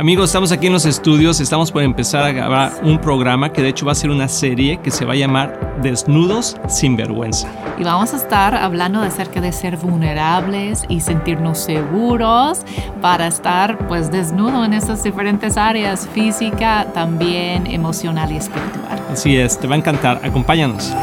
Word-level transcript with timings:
Amigos, 0.00 0.30
estamos 0.30 0.50
aquí 0.50 0.66
en 0.66 0.72
los 0.72 0.86
estudios, 0.86 1.40
estamos 1.40 1.70
por 1.70 1.82
empezar 1.82 2.22
a 2.22 2.32
grabar 2.32 2.72
un 2.82 2.98
programa 2.98 3.52
que 3.52 3.60
de 3.60 3.68
hecho 3.68 3.84
va 3.84 3.92
a 3.92 3.94
ser 3.94 4.08
una 4.08 4.28
serie 4.28 4.78
que 4.78 4.90
se 4.90 5.04
va 5.04 5.12
a 5.12 5.16
llamar 5.16 5.76
Desnudos 5.82 6.56
sin 6.68 6.96
vergüenza. 6.96 7.46
Y 7.78 7.84
vamos 7.84 8.14
a 8.14 8.16
estar 8.16 8.54
hablando 8.54 9.02
acerca 9.02 9.42
de 9.42 9.52
ser 9.52 9.76
vulnerables 9.76 10.84
y 10.88 11.00
sentirnos 11.00 11.58
seguros 11.58 12.62
para 13.02 13.26
estar 13.26 13.76
pues 13.88 14.10
desnudo 14.10 14.64
en 14.64 14.72
esas 14.72 15.02
diferentes 15.02 15.58
áreas, 15.58 16.08
física, 16.14 16.86
también 16.94 17.66
emocional 17.66 18.32
y 18.32 18.38
espiritual. 18.38 19.02
Así 19.12 19.36
es, 19.36 19.58
te 19.60 19.66
va 19.66 19.74
a 19.74 19.78
encantar, 19.78 20.22
acompáñanos. 20.24 20.94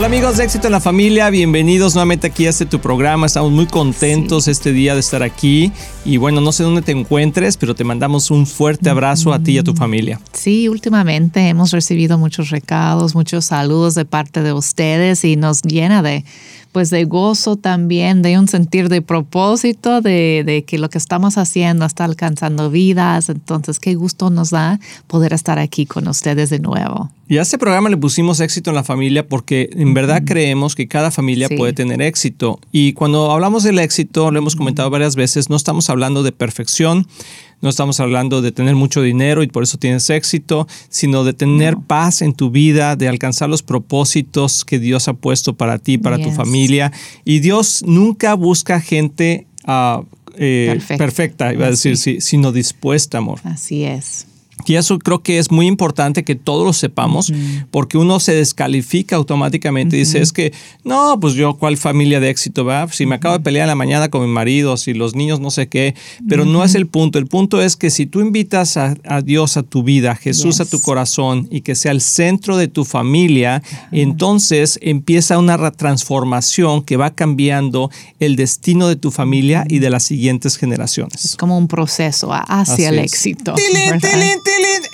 Hola 0.00 0.06
amigos 0.06 0.38
de 0.38 0.44
Éxito 0.44 0.66
en 0.66 0.72
la 0.72 0.80
Familia, 0.80 1.28
bienvenidos 1.28 1.94
nuevamente 1.94 2.28
aquí 2.28 2.46
a 2.46 2.48
este 2.48 2.64
tu 2.64 2.80
programa. 2.80 3.26
Estamos 3.26 3.52
muy 3.52 3.66
contentos 3.66 4.48
este 4.48 4.72
día 4.72 4.94
de 4.94 5.00
estar 5.00 5.22
aquí 5.22 5.72
y 6.06 6.16
bueno, 6.16 6.40
no 6.40 6.52
sé 6.52 6.62
dónde 6.62 6.80
te 6.80 6.92
encuentres, 6.92 7.58
pero 7.58 7.74
te 7.74 7.84
mandamos 7.84 8.30
un 8.30 8.46
fuerte 8.46 8.88
abrazo 8.88 9.34
a 9.34 9.40
ti 9.40 9.52
y 9.52 9.58
a 9.58 9.62
tu 9.62 9.74
familia. 9.74 10.18
Sí, 10.32 10.70
últimamente 10.70 11.46
hemos 11.48 11.70
recibido 11.72 12.16
muchos 12.16 12.48
recados, 12.48 13.14
muchos 13.14 13.44
saludos 13.44 13.94
de 13.94 14.06
parte 14.06 14.40
de 14.40 14.54
ustedes 14.54 15.22
y 15.22 15.36
nos 15.36 15.60
llena 15.60 16.02
de 16.02 16.24
pues 16.72 16.90
de 16.90 17.04
gozo 17.04 17.56
también, 17.56 18.22
de 18.22 18.38
un 18.38 18.48
sentir 18.48 18.88
de 18.88 19.02
propósito, 19.02 20.00
de, 20.00 20.42
de, 20.44 20.64
que 20.64 20.78
lo 20.78 20.88
que 20.88 20.98
estamos 20.98 21.38
haciendo 21.38 21.84
está 21.84 22.04
alcanzando 22.04 22.70
vidas. 22.70 23.28
Entonces, 23.28 23.80
qué 23.80 23.94
gusto 23.94 24.30
nos 24.30 24.50
da 24.50 24.78
poder 25.06 25.32
estar 25.32 25.58
aquí 25.58 25.86
con 25.86 26.06
ustedes 26.08 26.50
de 26.50 26.60
nuevo. 26.60 27.10
Y 27.30 27.38
a 27.38 27.42
este 27.42 27.58
programa 27.58 27.88
le 27.88 27.96
pusimos 27.96 28.40
éxito 28.40 28.70
en 28.70 28.76
la 28.76 28.82
familia 28.82 29.28
porque 29.28 29.70
en 29.74 29.94
verdad 29.94 30.22
creemos 30.26 30.74
que 30.74 30.88
cada 30.88 31.12
familia 31.12 31.46
sí. 31.46 31.56
puede 31.56 31.72
tener 31.72 32.02
éxito. 32.02 32.58
Y 32.72 32.92
cuando 32.94 33.30
hablamos 33.30 33.62
del 33.62 33.78
éxito, 33.78 34.32
lo 34.32 34.38
hemos 34.38 34.56
comentado 34.56 34.90
varias 34.90 35.14
veces, 35.14 35.48
no 35.48 35.54
estamos 35.54 35.90
hablando 35.90 36.24
de 36.24 36.32
perfección, 36.32 37.06
no 37.60 37.68
estamos 37.68 38.00
hablando 38.00 38.42
de 38.42 38.52
tener 38.52 38.74
mucho 38.74 39.02
dinero 39.02 39.42
y 39.42 39.46
por 39.46 39.62
eso 39.62 39.78
tienes 39.78 40.08
éxito, 40.10 40.66
sino 40.88 41.24
de 41.24 41.32
tener 41.32 41.74
no. 41.74 41.82
paz 41.82 42.22
en 42.22 42.32
tu 42.32 42.50
vida, 42.50 42.96
de 42.96 43.08
alcanzar 43.08 43.48
los 43.48 43.62
propósitos 43.62 44.64
que 44.64 44.78
Dios 44.78 45.08
ha 45.08 45.14
puesto 45.14 45.54
para 45.54 45.78
ti, 45.78 45.98
para 45.98 46.16
yes. 46.16 46.26
tu 46.26 46.32
familia. 46.32 46.92
Y 47.24 47.40
Dios 47.40 47.82
nunca 47.86 48.34
busca 48.34 48.80
gente 48.80 49.46
uh, 49.66 50.04
eh, 50.36 50.68
perfecta. 50.70 51.04
perfecta, 51.04 51.52
iba 51.52 51.66
a 51.66 51.70
decir, 51.70 51.96
sí, 51.96 52.20
sino 52.20 52.52
dispuesta, 52.52 53.18
amor. 53.18 53.40
Así 53.44 53.84
es. 53.84 54.26
Y 54.66 54.76
eso 54.76 54.98
creo 54.98 55.22
que 55.22 55.38
es 55.38 55.50
muy 55.50 55.66
importante 55.66 56.24
que 56.24 56.34
todos 56.34 56.64
lo 56.64 56.72
sepamos, 56.72 57.30
uh 57.30 57.34
-huh. 57.34 57.66
porque 57.70 57.98
uno 57.98 58.20
se 58.20 58.34
descalifica 58.34 59.16
automáticamente 59.16 59.96
uh 59.96 59.98
-huh. 59.98 60.02
y 60.02 60.04
dice, 60.04 60.20
es 60.20 60.32
que, 60.32 60.52
no, 60.84 61.18
pues 61.20 61.34
yo, 61.34 61.54
¿cuál 61.54 61.76
familia 61.76 62.20
de 62.20 62.30
éxito 62.30 62.64
va? 62.64 62.88
Si 62.88 63.06
me 63.06 63.16
acabo 63.16 63.36
de 63.38 63.44
pelear 63.44 63.64
en 63.64 63.68
la 63.68 63.74
mañana 63.74 64.08
con 64.08 64.22
mi 64.22 64.28
marido, 64.28 64.76
si 64.76 64.94
los 64.94 65.14
niños 65.14 65.40
no 65.40 65.50
sé 65.50 65.68
qué, 65.68 65.94
pero 66.28 66.42
uh 66.44 66.46
-huh. 66.46 66.52
no 66.52 66.64
es 66.64 66.74
el 66.74 66.86
punto. 66.86 67.18
El 67.18 67.26
punto 67.26 67.60
es 67.62 67.76
que 67.76 67.90
si 67.90 68.06
tú 68.06 68.20
invitas 68.20 68.76
a, 68.76 68.94
a 69.04 69.22
Dios 69.22 69.56
a 69.56 69.62
tu 69.62 69.82
vida, 69.82 70.12
a 70.12 70.16
Jesús 70.16 70.58
yes. 70.58 70.60
a 70.60 70.64
tu 70.66 70.80
corazón 70.80 71.48
y 71.50 71.60
que 71.62 71.74
sea 71.74 71.92
el 71.92 72.00
centro 72.00 72.56
de 72.56 72.68
tu 72.68 72.84
familia, 72.84 73.62
entonces 73.92 74.78
empieza 74.82 75.38
una 75.38 75.70
transformación 75.72 76.82
que 76.82 76.96
va 76.96 77.10
cambiando 77.14 77.90
el 78.18 78.36
destino 78.36 78.88
de 78.88 78.96
tu 78.96 79.10
familia 79.10 79.64
y 79.68 79.78
de 79.78 79.90
las 79.90 80.04
siguientes 80.04 80.56
generaciones. 80.56 81.24
Es 81.24 81.36
como 81.36 81.56
un 81.58 81.68
proceso 81.68 82.32
hacia 82.32 82.74
Así 82.74 82.84
el 82.84 82.98
es. 82.98 83.12
éxito. 83.12 83.54
¡Tilín, 83.54 84.00
tilín, 84.00 84.38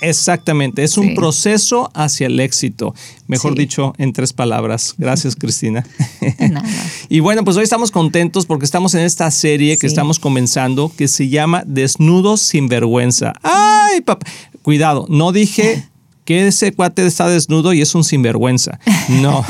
Exactamente, 0.01 0.83
es 0.83 0.97
un 0.97 1.15
proceso 1.15 1.89
hacia 1.93 2.27
el 2.27 2.39
éxito. 2.39 2.93
Mejor 3.27 3.53
sí. 3.53 3.59
dicho, 3.59 3.93
en 3.97 4.13
tres 4.13 4.31
palabras. 4.33 4.95
Gracias, 4.97 5.35
Cristina. 5.39 5.85
y 7.09 7.19
bueno, 7.19 7.43
pues 7.43 7.57
hoy 7.57 7.63
estamos 7.63 7.91
contentos 7.91 8.45
porque 8.45 8.65
estamos 8.65 8.93
en 8.95 9.01
esta 9.01 9.29
serie 9.31 9.75
sí. 9.75 9.81
que 9.81 9.87
estamos 9.87 10.19
comenzando 10.19 10.91
que 10.95 11.07
se 11.07 11.29
llama 11.29 11.63
Desnudos 11.65 12.41
sin 12.41 12.67
vergüenza. 12.67 13.33
¡Ay, 13.43 14.01
papá! 14.01 14.25
Cuidado, 14.61 15.05
no 15.09 15.31
dije 15.31 15.87
que 16.25 16.47
ese 16.47 16.73
cuate 16.73 17.05
está 17.05 17.29
desnudo 17.29 17.73
y 17.73 17.81
es 17.81 17.95
un 17.95 18.03
sinvergüenza. 18.03 18.79
No. 19.07 19.45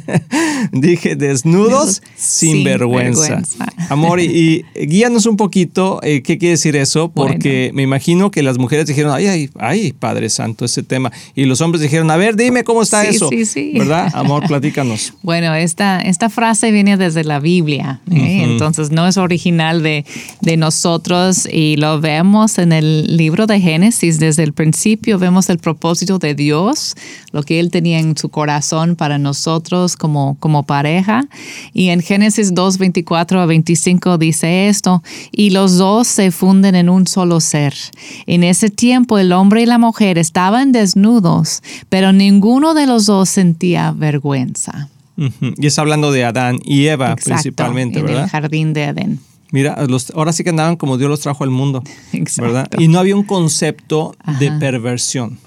Dije 0.72 1.16
desnudos 1.16 2.02
sin, 2.16 2.56
sin 2.56 2.64
vergüenza. 2.64 3.22
vergüenza. 3.22 3.66
Amor, 3.88 4.20
y, 4.20 4.64
y, 4.74 4.86
guíanos 4.86 5.26
un 5.26 5.36
poquito 5.36 6.00
eh, 6.02 6.22
qué 6.22 6.38
quiere 6.38 6.52
decir 6.52 6.76
eso, 6.76 7.10
porque 7.10 7.64
bueno. 7.64 7.76
me 7.76 7.82
imagino 7.82 8.30
que 8.30 8.42
las 8.42 8.58
mujeres 8.58 8.86
dijeron, 8.86 9.12
ay, 9.12 9.26
ay, 9.26 9.50
ay, 9.58 9.92
Padre 9.92 10.30
Santo, 10.30 10.64
ese 10.64 10.82
tema. 10.82 11.12
Y 11.34 11.44
los 11.44 11.60
hombres 11.60 11.82
dijeron, 11.82 12.10
a 12.10 12.16
ver, 12.16 12.36
dime 12.36 12.64
cómo 12.64 12.82
está 12.82 13.02
sí, 13.02 13.08
eso. 13.16 13.28
Sí, 13.28 13.44
sí. 13.44 13.72
¿Verdad? 13.76 14.10
Amor, 14.14 14.46
platícanos. 14.46 15.14
bueno, 15.22 15.54
esta, 15.54 16.00
esta 16.00 16.28
frase 16.30 16.70
viene 16.70 16.96
desde 16.96 17.24
la 17.24 17.40
Biblia, 17.40 18.00
¿eh? 18.10 18.14
uh 18.14 18.14
-huh. 18.14 18.52
entonces 18.52 18.90
no 18.90 19.06
es 19.06 19.16
original 19.16 19.82
de, 19.82 20.04
de 20.40 20.56
nosotros 20.56 21.48
y 21.50 21.76
lo 21.76 22.00
vemos 22.00 22.58
en 22.58 22.72
el 22.72 23.16
libro 23.16 23.46
de 23.46 23.60
Génesis. 23.60 24.18
Desde 24.18 24.42
el 24.42 24.52
principio 24.52 25.18
vemos 25.18 25.48
el 25.48 25.58
propósito 25.58 26.18
de 26.18 26.34
Dios, 26.34 26.94
lo 27.32 27.42
que 27.42 27.60
Él 27.60 27.70
tenía 27.70 27.98
en 27.98 28.16
su 28.16 28.28
corazón 28.28 28.96
para 28.96 29.18
nosotros 29.18 29.81
como, 29.96 30.36
como 30.40 30.62
pareja. 30.62 31.24
Y 31.72 31.88
en 31.88 32.00
Génesis 32.00 32.54
2, 32.54 32.78
24 32.78 33.40
a 33.40 33.46
25 33.46 34.18
dice 34.18 34.68
esto, 34.68 35.02
y 35.30 35.50
los 35.50 35.76
dos 35.76 36.08
se 36.08 36.30
funden 36.30 36.74
en 36.74 36.88
un 36.88 37.06
solo 37.06 37.40
ser. 37.40 37.74
En 38.26 38.44
ese 38.44 38.70
tiempo 38.70 39.18
el 39.18 39.32
hombre 39.32 39.62
y 39.62 39.66
la 39.66 39.78
mujer 39.78 40.18
estaban 40.18 40.72
desnudos, 40.72 41.62
pero 41.88 42.12
ninguno 42.12 42.74
de 42.74 42.86
los 42.86 43.06
dos 43.06 43.28
sentía 43.28 43.92
vergüenza. 43.92 44.88
Uh 45.16 45.24
-huh. 45.24 45.54
Y 45.58 45.66
es 45.66 45.78
hablando 45.78 46.10
de 46.10 46.24
Adán 46.24 46.58
y 46.64 46.86
Eva 46.86 47.12
Exacto, 47.12 47.30
principalmente, 47.30 47.98
en 47.98 48.06
¿verdad? 48.06 48.20
En 48.20 48.24
el 48.24 48.30
jardín 48.30 48.72
de 48.72 48.84
Edén. 48.84 49.20
Mira, 49.50 49.76
los, 49.86 50.10
ahora 50.12 50.32
sí 50.32 50.42
que 50.44 50.50
andaban 50.50 50.76
como 50.76 50.96
Dios 50.96 51.10
los 51.10 51.20
trajo 51.20 51.44
al 51.44 51.50
mundo, 51.50 51.82
Exacto. 52.12 52.42
¿verdad? 52.52 52.68
Y 52.78 52.88
no 52.88 52.98
había 52.98 53.14
un 53.14 53.22
concepto 53.24 54.14
Ajá. 54.24 54.38
de 54.38 54.50
perversión. 54.52 55.38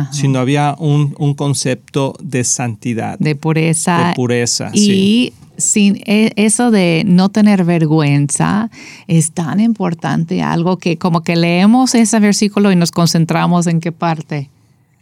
Ajá. 0.00 0.12
sino 0.12 0.38
había 0.38 0.74
un, 0.78 1.14
un, 1.18 1.34
concepto 1.34 2.14
de 2.20 2.44
santidad. 2.44 3.18
De 3.18 3.34
pureza. 3.34 4.08
De 4.08 4.14
pureza. 4.14 4.70
Y 4.72 4.78
sí. 4.78 5.32
sin 5.56 5.96
e, 6.06 6.32
eso 6.36 6.70
de 6.70 7.02
no 7.06 7.28
tener 7.28 7.64
vergüenza 7.64 8.70
es 9.06 9.32
tan 9.32 9.60
importante, 9.60 10.42
algo 10.42 10.78
que 10.78 10.96
como 10.96 11.22
que 11.22 11.36
leemos 11.36 11.94
ese 11.94 12.20
versículo 12.20 12.72
y 12.72 12.76
nos 12.76 12.90
concentramos 12.90 13.66
en 13.66 13.80
qué 13.80 13.92
parte. 13.92 14.50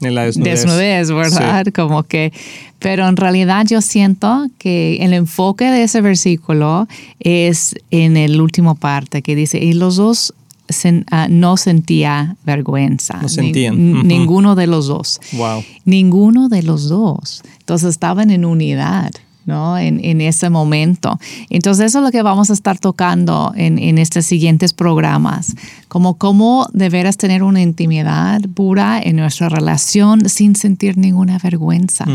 En 0.01 0.15
la 0.15 0.25
desnudez. 0.25 0.63
Desnudez, 0.63 1.11
¿verdad? 1.11 1.65
Sí. 1.65 1.73
Como 1.73 2.03
que, 2.03 2.33
pero 2.79 3.09
en 3.09 3.17
realidad 3.17 3.65
yo 3.67 3.81
siento 3.81 4.47
que 4.59 4.97
el 4.97 5.13
enfoque 5.15 5.71
de 5.71 5.85
ese 5.85 6.01
versículo 6.01 6.89
es 7.21 7.75
en 7.91 8.17
el 8.17 8.41
último 8.41 8.75
parte 8.75 9.23
que 9.23 9.35
dice, 9.35 9.59
y 9.59 9.73
los 9.73 9.97
dos 9.97 10.35
Sen, 10.69 11.05
uh, 11.13 11.29
no 11.29 11.57
sentía 11.57 12.37
vergüenza. 12.45 13.19
No 13.21 13.29
sentían. 13.29 13.77
Ni, 13.77 13.93
uh 13.93 13.97
-huh. 13.97 14.05
Ninguno 14.05 14.55
de 14.55 14.67
los 14.67 14.87
dos. 14.87 15.21
Wow. 15.33 15.63
Ninguno 15.85 16.49
de 16.49 16.63
los 16.63 16.89
dos. 16.89 17.43
Entonces 17.61 17.91
estaban 17.91 18.31
en 18.31 18.45
unidad. 18.45 19.11
¿no? 19.47 19.79
En, 19.79 20.03
en, 20.05 20.21
ese 20.21 20.51
momento. 20.51 21.19
Entonces 21.51 21.87
eso 21.87 21.99
es 21.99 22.05
lo 22.05 22.11
que 22.11 22.23
vamos 22.23 22.51
a 22.51 22.53
estar 22.53 22.79
tocando 22.79 23.53
en, 23.57 23.79
en 23.79 23.99
estos 23.99 24.25
siguientes 24.25 24.73
programas, 24.73 25.55
como 25.89 26.15
cómo 26.15 26.67
de 26.73 26.89
veras 26.89 27.17
tener 27.17 27.43
una 27.43 27.61
intimidad 27.61 28.41
pura 28.55 29.01
en 29.03 29.17
nuestra 29.17 29.49
relación 29.49 30.29
sin 30.29 30.57
sentir 30.57 30.97
ninguna 30.97 31.39
vergüenza. 31.39 32.07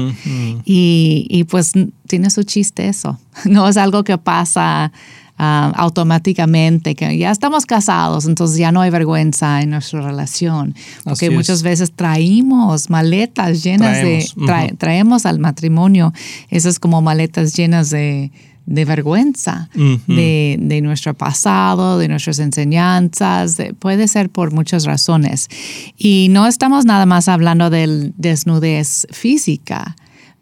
Y, 0.65 1.27
y, 1.29 1.43
pues 1.45 1.73
tiene 2.07 2.29
su 2.29 2.43
chiste 2.43 2.87
eso, 2.87 3.19
no 3.45 3.67
es 3.67 3.77
algo 3.77 4.03
que 4.03 4.17
pasa 4.17 4.91
Uh, 5.39 5.71
automáticamente, 5.75 6.95
que 6.95 7.17
ya 7.17 7.31
estamos 7.31 7.65
casados, 7.65 8.25
entonces 8.25 8.57
ya 8.57 8.73
no 8.73 8.81
hay 8.81 8.89
vergüenza 8.89 9.61
en 9.61 9.69
nuestra 9.69 10.01
relación, 10.01 10.75
porque 11.05 11.27
Así 11.27 11.33
muchas 11.33 11.63
veces 11.63 11.93
traemos 11.93 12.89
maletas 12.89 13.63
llenas 13.63 14.01
traemos. 14.01 14.35
de, 14.35 14.45
tra, 14.45 14.67
traemos 14.77 15.25
al 15.25 15.39
matrimonio 15.39 16.11
esas 16.49 16.77
como 16.77 17.01
maletas 17.01 17.55
llenas 17.55 17.89
de, 17.89 18.33
de 18.65 18.83
vergüenza 18.83 19.69
uh 19.75 19.79
-huh. 19.79 20.05
de, 20.07 20.57
de, 20.59 20.81
nuestro 20.81 21.13
pasado, 21.13 21.97
de 21.99 22.09
nuestras 22.09 22.39
enseñanzas, 22.39 23.55
de, 23.55 23.73
puede 23.73 24.09
ser 24.09 24.29
por 24.29 24.51
muchas 24.51 24.83
razones. 24.83 25.47
Y 25.97 26.27
no 26.31 26.47
estamos 26.47 26.83
nada 26.83 27.05
más 27.05 27.29
hablando 27.29 27.69
de 27.69 28.11
desnudez 28.17 29.07
física, 29.11 29.95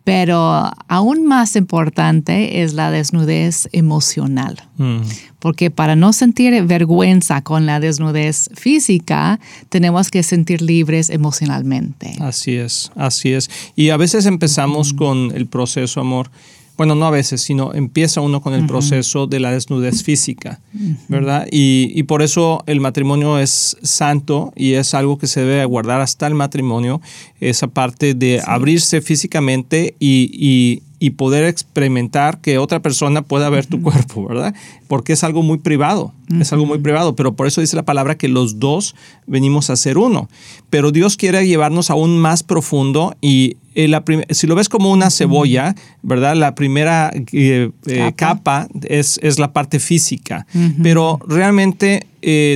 pero 0.08 0.72
aún 0.88 1.28
más 1.28 1.58
importante 1.58 2.64
es 2.64 2.74
la 2.74 2.92
desnudez 2.92 3.68
emocional. 3.74 4.56
Mm. 4.78 5.02
Porque 5.40 5.70
para 5.70 5.98
no 5.98 6.14
sentir 6.14 6.64
vergüenza 6.64 7.42
con 7.42 7.66
la 7.66 7.82
desnudez 7.82 8.50
física, 8.56 9.38
tenemos 9.68 10.10
que 10.10 10.24
sentir 10.24 10.62
libres 10.62 11.10
emocionalmente. 11.10 12.16
Así 12.22 12.56
es, 12.56 12.90
así 12.96 13.34
es. 13.34 13.50
Y 13.76 13.90
a 13.90 13.98
veces 13.98 14.26
empezamos 14.28 14.94
mm. 14.94 14.96
con 14.96 15.32
el 15.36 15.46
proceso, 15.46 16.00
amor, 16.00 16.32
bueno, 16.78 16.96
no 16.96 17.08
a 17.08 17.12
veces, 17.12 17.42
sino 17.42 17.74
empieza 17.74 18.22
uno 18.22 18.42
con 18.42 18.54
el 18.54 18.62
uh 18.62 18.64
-huh. 18.64 18.68
proceso 18.68 19.28
de 19.28 19.40
la 19.40 19.52
desnudez 19.52 20.04
física, 20.04 20.60
uh 20.74 20.78
-huh. 20.78 20.96
¿verdad? 21.08 21.48
Y, 21.52 21.92
y, 21.96 22.04
por 22.04 22.22
eso 22.22 22.64
el 22.68 22.80
matrimonio 22.80 23.40
es 23.40 23.78
santo 23.82 24.54
y 24.56 24.74
es 24.74 24.94
algo 24.94 25.18
que 25.18 25.28
se 25.28 25.42
debe 25.42 25.66
guardar 25.66 26.02
hasta 26.02 26.28
el 26.28 26.36
matrimonio, 26.36 27.02
esa 27.40 27.68
parte 27.68 28.14
de 28.14 28.40
sí. 28.40 28.46
abrirse 28.48 29.02
físicamente 29.02 29.96
y, 30.00 30.30
y 30.34 30.84
y 31.00 31.12
poder 31.12 31.46
experimentar 31.46 32.42
que 32.42 32.58
otra 32.58 32.82
persona 32.82 33.22
pueda 33.22 33.50
ver 33.50 33.66
tu 33.66 33.82
cuerpo, 33.82 34.28
¿verdad? 34.28 34.56
Porque 34.88 35.14
es 35.14 35.24
algo 35.24 35.44
muy 35.44 35.60
privado, 35.60 36.14
es 36.40 36.52
algo 36.54 36.66
muy 36.66 36.80
privado, 36.80 37.16
pero 37.16 37.36
por 37.36 37.46
eso 37.46 37.62
dice 37.62 37.76
la 37.76 37.86
palabra 37.86 38.18
que 38.18 38.28
los 38.28 38.60
dos 38.60 38.96
venimos 39.28 39.70
a 39.70 39.76
ser 39.76 39.98
uno. 39.98 40.28
Pero 40.70 40.92
Dios 40.92 41.16
quiere 41.16 41.46
llevarnos 41.48 41.90
aún 41.90 42.18
más 42.18 42.42
profundo 42.42 43.16
y 43.22 43.58
eh, 43.80 44.26
si 44.32 44.48
lo 44.48 44.56
ves 44.56 44.70
como 44.70 44.92
una 44.92 45.12
cebolla, 45.12 45.76
¿verdad? 46.02 46.36
La 46.36 46.56
primera 46.56 47.12
eh, 47.14 47.70
eh, 47.86 48.12
capa. 48.16 48.68
es, 48.82 49.20
es, 49.22 49.38
la 49.38 49.54
parte 49.54 49.80
física, 49.80 50.48
pero 50.82 51.20
realmente 51.28 52.08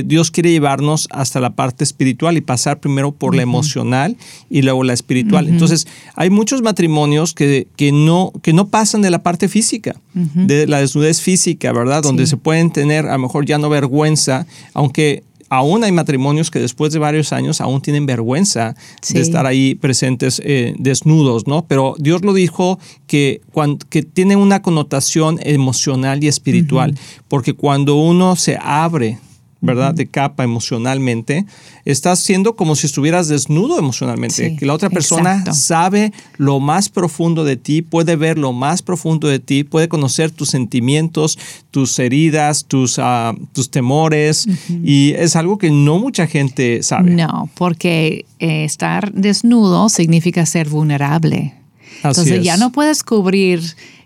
Dios 0.04 0.32
quiere 0.32 0.50
llevarnos 0.50 1.06
hasta 1.12 1.38
la 1.38 1.54
parte 1.54 1.84
espiritual 1.84 2.36
y 2.36 2.40
pasar 2.40 2.80
primero 2.80 3.12
por 3.12 3.36
la 3.36 3.42
emocional 3.42 4.16
y 4.50 4.62
luego 4.62 4.82
la 4.82 4.92
espiritual. 4.92 5.48
Entonces, 5.48 5.86
hay 6.16 6.28
muchos 6.28 6.60
matrimonios 6.60 7.32
que, 7.34 7.68
que, 7.76 7.92
no, 7.92 8.32
que 8.42 8.52
no 8.52 8.66
pasan 8.68 9.00
de 9.00 9.10
la 9.10 9.22
parte 9.22 9.48
física, 9.48 9.94
de 10.12 10.66
la 10.66 10.80
desnudez 10.80 11.20
física, 11.20 11.72
¿verdad? 11.72 12.02
Donde 12.02 12.26
se 12.26 12.36
pueden 12.36 12.72
tener 12.72 13.06
a 13.06 13.12
lo 13.12 13.20
mejor 13.20 13.46
ya 13.46 13.58
no 13.58 13.70
vergüenza, 13.70 14.46
aunque 14.74 15.22
aún 15.52 15.84
hay 15.84 15.92
matrimonios 15.92 16.50
que 16.50 16.58
después 16.60 16.94
de 16.94 16.98
varios 16.98 17.30
años 17.34 17.60
aún 17.60 17.82
tienen 17.82 18.06
vergüenza 18.06 18.74
de 19.12 19.20
estar 19.20 19.44
ahí 19.44 19.74
presentes 19.74 20.40
eh, 20.42 20.74
desnudos, 20.78 21.46
¿no? 21.46 21.66
Pero 21.66 21.94
Dios 21.98 22.22
lo 22.22 22.32
dijo 22.32 22.78
que, 23.06 23.42
que 23.90 24.02
tiene 24.02 24.36
una 24.36 24.62
connotación 24.62 25.38
emocional 25.42 26.24
y 26.24 26.28
espiritual, 26.28 26.98
porque 27.28 27.52
cuando 27.52 27.96
uno 27.96 28.34
se 28.34 28.56
abre 28.62 29.18
¿verdad? 29.62 29.94
De 29.94 30.06
capa 30.06 30.42
emocionalmente, 30.42 31.46
estás 31.84 32.18
siendo 32.18 32.56
como 32.56 32.74
si 32.76 32.86
estuvieras 32.86 33.28
desnudo 33.28 33.78
emocionalmente, 33.78 34.56
que 34.56 34.66
la 34.66 34.74
otra 34.74 34.90
persona 34.90 35.44
sabe 35.54 36.12
lo 36.36 36.60
más 36.60 36.88
profundo 36.88 37.44
de 37.44 37.56
ti, 37.56 37.80
puede 37.80 38.16
ver 38.16 38.38
lo 38.38 38.52
más 38.52 38.82
profundo 38.82 39.28
de 39.28 39.38
ti, 39.38 39.62
puede 39.62 39.88
conocer 39.88 40.32
tus 40.32 40.50
sentimientos, 40.50 41.38
tus 41.70 41.98
heridas, 42.00 42.64
tus, 42.66 42.98
uh, 42.98 43.34
tus 43.52 43.70
temores, 43.70 44.48
y 44.84 45.12
es 45.16 45.36
algo 45.36 45.58
que 45.58 45.70
no 45.70 45.98
mucha 45.98 46.26
gente 46.26 46.82
sabe. 46.82 47.12
No, 47.12 47.48
porque 47.54 48.26
eh, 48.40 48.64
estar 48.64 49.12
desnudo 49.12 49.88
significa 49.88 50.44
ser 50.44 50.68
vulnerable. 50.68 51.54
Entonces 52.02 52.42
ya 52.42 52.56
no 52.56 52.72
puedes 52.72 53.04
cubrir 53.04 53.62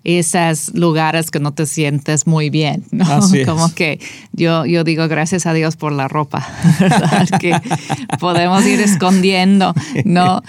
esos 0.06 0.73
lugares 0.73 1.32
que 1.32 1.41
no 1.41 1.53
te 1.53 1.67
sientes 1.67 2.29
muy 2.29 2.49
bien, 2.49 2.85
¿no? 2.93 3.05
Como 3.44 3.75
que 3.75 3.99
yo, 4.32 4.64
yo 4.64 4.85
digo 4.85 5.08
gracias 5.08 5.47
a 5.47 5.53
Dios 5.53 5.75
por 5.75 5.93
la 5.93 6.06
ropa, 6.06 6.47
¿verdad? 6.81 7.29
que 7.41 7.53
podemos 8.20 8.64
ir 8.64 8.81
escondiendo, 8.81 9.75
¿no? 10.05 10.43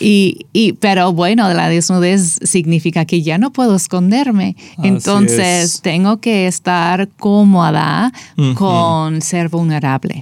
Y, 0.00 0.46
y, 0.52 0.72
pero 0.74 1.12
bueno, 1.12 1.48
la 1.54 1.68
desnudez 1.68 2.40
significa 2.42 3.04
que 3.04 3.22
ya 3.22 3.38
no 3.38 3.52
puedo 3.52 3.76
esconderme, 3.76 4.56
entonces 4.82 5.80
tengo 5.80 6.16
que 6.16 6.48
estar 6.48 7.08
cómoda 7.18 8.12
con 8.56 9.22
ser 9.22 9.48
vulnerable. 9.48 10.20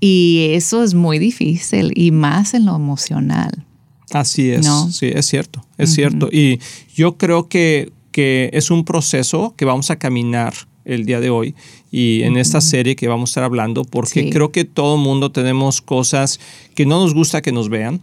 Y 0.00 0.48
eso 0.52 0.82
es 0.82 0.94
muy 0.94 1.18
difícil 1.18 1.92
y 1.94 2.12
más 2.12 2.54
en 2.54 2.64
lo 2.64 2.76
emocional. 2.76 3.64
Así 4.12 4.50
es, 4.50 4.66
sí, 4.92 5.10
es 5.12 5.26
cierto, 5.26 5.64
es 5.78 5.94
cierto. 5.94 6.28
Y 6.30 6.60
yo 6.94 7.16
creo 7.16 7.48
que, 7.48 7.90
que, 8.12 8.50
es 8.52 8.70
un 8.70 8.84
proceso 8.84 9.54
que 9.56 9.64
vamos 9.64 9.90
a 9.90 9.96
caminar 9.96 10.54
el 10.84 11.06
día 11.06 11.20
de 11.20 11.30
hoy 11.30 11.54
y 11.90 12.22
en 12.22 12.36
esta 12.36 12.60
serie 12.60 12.94
que 12.94 13.08
vamos 13.08 13.30
a 13.30 13.32
estar 13.32 13.44
hablando, 13.44 13.84
porque 13.84 14.30
creo 14.30 14.52
que 14.52 14.64
todo 14.64 14.96
mundo 14.98 15.32
tenemos 15.32 15.80
cosas 15.80 16.38
que 16.74 16.86
no 16.86 17.00
nos 17.00 17.14
gusta 17.14 17.42
que 17.42 17.52
nos 17.52 17.68
vean. 17.68 18.00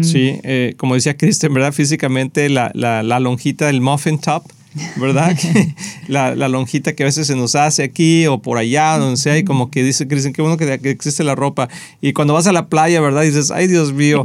Sí, 0.00 0.40
eh, 0.42 0.72
como 0.78 0.94
decía 0.94 1.18
Kristen, 1.18 1.52
¿verdad? 1.52 1.70
Físicamente 1.70 2.48
la, 2.48 2.70
la, 2.72 3.02
la 3.02 3.20
lonjita 3.20 3.66
del 3.66 3.82
muffin 3.82 4.18
top 4.18 4.42
¿verdad? 4.96 5.36
la, 6.08 6.34
lonjita 6.48 6.94
que 6.94 7.02
a 7.02 7.06
veces 7.06 7.26
se 7.26 7.36
nos 7.36 7.54
hace 7.54 7.82
aquí 7.82 8.26
o 8.26 8.40
por 8.40 8.58
allá, 8.58 8.98
donde 8.98 9.16
sea, 9.16 9.36
y 9.38 9.44
como 9.44 9.70
que 9.70 9.82
dice, 9.82 10.04
dicen 10.04 10.32
que 10.32 10.42
bueno 10.42 10.56
que, 10.56 10.72
existe 10.90 11.24
la 11.24 11.34
ropa. 11.34 11.68
Y 12.00 12.12
cuando 12.12 12.34
vas 12.34 12.46
a 12.46 12.52
la 12.52 12.66
playa, 12.68 13.00
¿verdad? 13.00 13.22
dices, 13.22 13.50
ay 13.50 13.66
Dios 13.66 13.92
mío. 13.92 14.22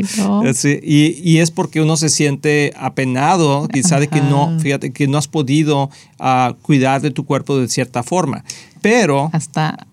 y, 0.63 1.37
es 1.37 1.51
porque 1.51 1.81
uno 1.81 1.97
se 1.97 2.09
siente 2.09 2.73
apenado, 2.77 3.67
quizá 3.67 3.99
de 3.99 4.07
que 4.07 4.21
no, 4.21 4.59
fíjate, 4.59 4.91
que 4.91 5.07
no 5.07 5.17
has 5.17 5.27
podido 5.27 5.89
ah, 6.19 6.55
cuidar 6.61 7.01
de 7.01 7.11
tu 7.11 7.25
cuerpo 7.25 7.57
de 7.57 7.67
cierta 7.67 8.03
forma. 8.03 8.43
Pero... 8.81 9.29
Hasta... 9.31 9.87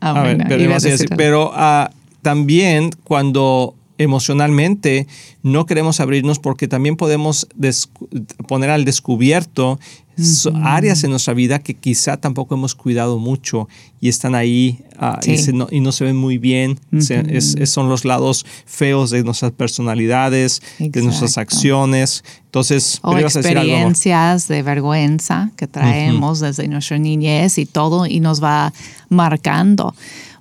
pero, 1.17 1.53
ah, 1.55 1.91
también 2.23 2.91
cuando 3.05 3.75
emocionalmente 3.99 5.07
no 5.43 5.67
queremos 5.67 6.01
abrirnos 6.01 6.39
porque 6.39 6.69
también 6.69 6.97
podemos 6.97 7.49
poner 8.47 8.71
al 8.71 8.85
descubierto 8.85 9.79
áreas 10.63 11.05
en 11.05 11.11
nuestra 11.11 11.35
vida 11.35 11.61
que 11.61 11.75
quizá 11.75 12.17
tampoco 12.17 12.55
hemos 12.55 12.75
cuidado 12.75 13.19
mucho 13.19 13.69
y 14.01 14.09
están 14.09 14.35
ahí 14.35 14.81
ah, 14.99 15.21
y, 15.25 15.81
no, 15.81 15.93
se 15.93 16.05
ven 16.05 16.17
muy 16.17 16.39
bien. 16.39 16.81
son 17.65 17.89
los 17.89 18.05
lados 18.05 18.45
feos 18.67 19.11
de 19.11 19.23
nuestras 19.23 19.53
personalidades, 19.53 20.61
de 20.79 21.03
nuestras 21.03 21.39
acciones. 21.39 22.25
Entonces, 22.47 22.99
o 23.03 23.17
experiencias 23.17 24.49
de 24.49 24.63
vergüenza 24.63 25.51
que 25.57 25.67
traemos 25.67 26.41
desde 26.41 26.67
nuestra 26.67 26.99
niñez 26.99 27.59
y 27.59 27.67
todo 27.67 28.07
y 28.07 28.21
nos 28.21 28.43
va 28.43 28.73
marcando. 29.09 29.95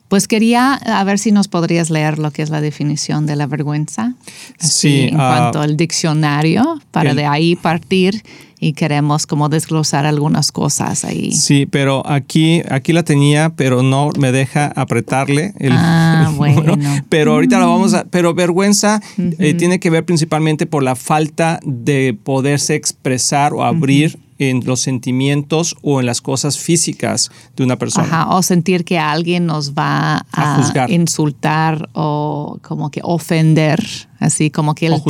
Pues 0.07 0.27
quería 0.27 0.73
a 0.73 1.03
ver 1.03 1.19
si 1.19 1.31
nos 1.31 1.47
podrías 1.47 1.89
leer 1.89 2.19
lo 2.19 2.31
que 2.31 2.41
es 2.41 2.49
la 2.49 2.61
definición 2.61 3.25
de 3.25 3.35
la 3.35 3.47
vergüenza. 3.47 4.13
sí. 4.57 5.09
En 5.09 5.15
cuanto 5.15 5.59
ah, 5.59 5.63
al 5.63 5.77
diccionario, 5.77 6.81
para 6.91 7.13
de 7.13 7.25
ahí 7.25 7.55
partir 7.55 8.23
y 8.59 8.73
queremos 8.73 9.27
como 9.27 9.49
desglosar 9.49 10.05
algunas 10.05 10.51
cosas 10.51 11.05
ahí. 11.05 11.31
Sí, 11.31 11.65
pero 11.65 12.07
aquí, 12.07 12.61
aquí 12.69 12.93
la 12.93 13.03
tenía, 13.03 13.51
pero 13.55 13.83
no 13.83 14.09
me 14.17 14.31
deja 14.31 14.67
apretarle 14.75 15.53
el, 15.59 15.73
ah, 15.73 16.31
bueno. 16.35 16.77
Pero 17.09 17.33
ahorita 17.33 17.59
lo 17.59 17.67
vamos 17.69 17.93
a. 17.93 18.05
Pero 18.05 18.33
vergüenza 18.33 19.01
eh, 19.17 19.53
tiene 19.53 19.79
que 19.79 19.89
ver 19.89 20.05
principalmente 20.05 20.65
por 20.65 20.83
la 20.83 20.95
falta 20.95 21.59
de 21.63 22.17
poderse 22.23 22.75
expresar 22.75 23.53
o 23.53 23.63
abrir 23.63 24.17
en 24.39 24.65
los 24.65 24.81
sentimientos 24.81 25.75
o 25.81 25.99
en 25.99 26.05
las 26.05 26.21
cosas 26.21 26.57
físicas 26.57 27.31
de 27.55 27.63
una 27.63 27.77
persona. 27.77 28.07
Ajá, 28.07 28.35
o 28.35 28.41
sentir 28.41 28.85
que 28.85 28.99
alguien 28.99 29.45
nos 29.45 29.73
va 29.73 30.25
a, 30.31 30.87
insultar 30.89 31.89
o 31.93 32.59
como 32.61 32.91
que 32.91 33.01
ofender, 33.03 33.79
así 34.19 34.49
como 34.49 34.75
que 34.75 34.87
el, 34.87 35.01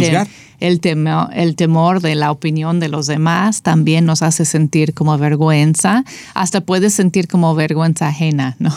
el, 0.59 0.79
temor, 0.79 1.29
el 1.33 1.55
temor 1.55 2.01
de 2.01 2.15
la 2.15 2.31
opinión 2.31 2.79
de 2.79 2.89
los 2.89 3.07
demás 3.07 3.61
también 3.61 4.05
nos 4.05 4.21
hace 4.21 4.45
sentir 4.45 4.93
como 4.93 5.17
vergüenza, 5.17 6.03
hasta 6.33 6.61
puedes 6.61 6.93
sentir 6.93 7.27
como 7.27 7.55
vergüenza 7.55 8.07
ajena, 8.07 8.55
¿no? 8.59 8.71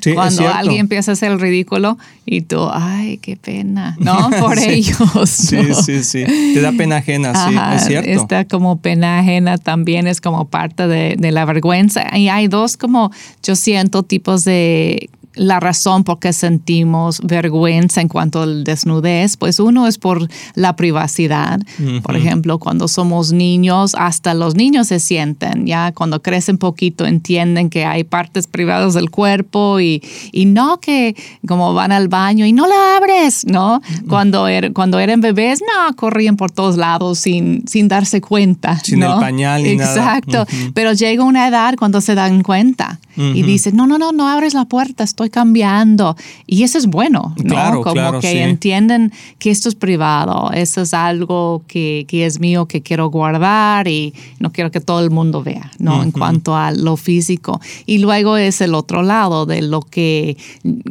Sí, 0.00 0.14
Cuando 0.14 0.48
alguien 0.48 0.80
empieza 0.80 1.12
a 1.12 1.14
hacer 1.14 1.32
el 1.32 1.40
ridículo 1.40 1.98
y 2.26 2.42
tú, 2.42 2.68
ay, 2.72 3.18
qué 3.18 3.36
pena, 3.36 3.96
¿no? 3.98 4.30
Por 4.40 4.58
ellos. 4.58 5.28
Sí, 5.28 5.74
sí, 5.84 6.04
sí, 6.04 6.24
te 6.24 6.60
da 6.60 6.72
pena 6.72 6.96
ajena, 6.96 7.34
sí, 7.34 7.54
es 7.76 7.86
cierto. 7.86 8.10
Esta 8.10 8.44
como 8.44 8.78
pena 8.78 9.18
ajena 9.18 9.58
también 9.58 10.06
es 10.06 10.20
como 10.20 10.46
parte 10.46 10.86
de, 10.86 11.16
de 11.18 11.32
la 11.32 11.44
vergüenza. 11.44 12.16
Y 12.16 12.28
hay 12.28 12.48
dos 12.48 12.76
como, 12.76 13.10
yo 13.42 13.56
siento, 13.56 14.02
tipos 14.02 14.44
de 14.44 15.10
la 15.34 15.60
razón 15.60 16.04
por 16.04 16.18
qué 16.18 16.32
sentimos 16.32 17.20
vergüenza 17.22 18.00
en 18.00 18.08
cuanto 18.08 18.42
al 18.42 18.64
desnudez, 18.64 19.36
pues 19.36 19.60
uno 19.60 19.86
es 19.86 19.98
por 19.98 20.28
la 20.54 20.76
privacidad. 20.76 21.60
Por 22.02 22.16
ejemplo, 22.16 22.58
cuando 22.58 22.88
somos 22.88 23.32
niños, 23.32 23.94
hasta 23.98 24.34
los 24.34 24.54
niños 24.54 24.88
se 24.88 25.00
sienten, 25.00 25.66
ya 25.66 25.92
cuando 25.92 26.22
crecen 26.22 26.58
poquito 26.58 27.06
entienden 27.06 27.70
que 27.70 27.84
hay 27.84 28.04
partes 28.04 28.46
privadas 28.46 28.94
del 28.94 29.10
cuerpo 29.10 29.80
y, 29.80 30.02
y 30.32 30.46
no 30.46 30.80
que 30.80 31.16
como 31.46 31.74
van 31.74 31.92
al 31.92 32.08
baño 32.08 32.46
y 32.46 32.52
no 32.52 32.66
la 32.66 32.96
abres, 32.96 33.46
¿no? 33.46 33.80
Cuando, 34.08 34.48
er, 34.48 34.72
cuando 34.72 34.98
eran 34.98 35.20
bebés, 35.20 35.60
no, 35.60 35.94
corrían 35.96 36.36
por 36.36 36.50
todos 36.50 36.76
lados 36.76 37.18
sin, 37.18 37.66
sin 37.66 37.88
darse 37.88 38.20
cuenta. 38.20 38.78
Sin 38.80 39.02
el 39.02 39.10
pañal 39.20 39.62
ni 39.62 39.70
Exacto. 39.70 40.46
Pero 40.74 40.92
llega 40.92 41.24
una 41.24 41.48
edad 41.48 41.74
cuando 41.78 42.00
se 42.00 42.14
dan 42.14 42.42
cuenta 42.42 43.00
y 43.16 43.42
dicen, 43.42 43.76
no, 43.76 43.86
no, 43.86 43.98
no, 43.98 44.12
no 44.12 44.28
abres 44.28 44.54
la 44.54 44.64
puerta, 44.64 45.04
estoy 45.04 45.21
cambiando. 45.30 46.16
Y 46.46 46.62
eso 46.62 46.78
es 46.78 46.86
bueno, 46.86 47.34
¿no? 47.38 47.44
Claro, 47.44 47.82
Como 47.82 48.20
que 48.20 48.42
entienden 48.42 49.12
que 49.38 49.50
esto 49.50 49.68
es 49.68 49.74
privado, 49.74 50.50
eso 50.52 50.82
es 50.82 50.94
algo 50.94 51.62
que, 51.66 52.04
que, 52.08 52.26
es 52.26 52.40
mío, 52.40 52.66
que 52.66 52.82
quiero 52.82 53.08
guardar 53.10 53.88
y 53.88 54.14
no 54.38 54.52
quiero 54.52 54.70
que 54.70 54.80
todo 54.80 55.00
el 55.00 55.10
mundo 55.10 55.42
vea, 55.42 55.70
¿no? 55.78 56.02
En 56.02 56.10
cuanto 56.10 56.56
a 56.56 56.70
lo 56.72 56.96
físico. 56.96 57.60
Y 57.86 57.98
luego 57.98 58.36
es 58.36 58.60
el 58.60 58.74
otro 58.74 59.02
lado 59.02 59.46
de 59.46 59.62
lo 59.62 59.80
que 59.80 60.36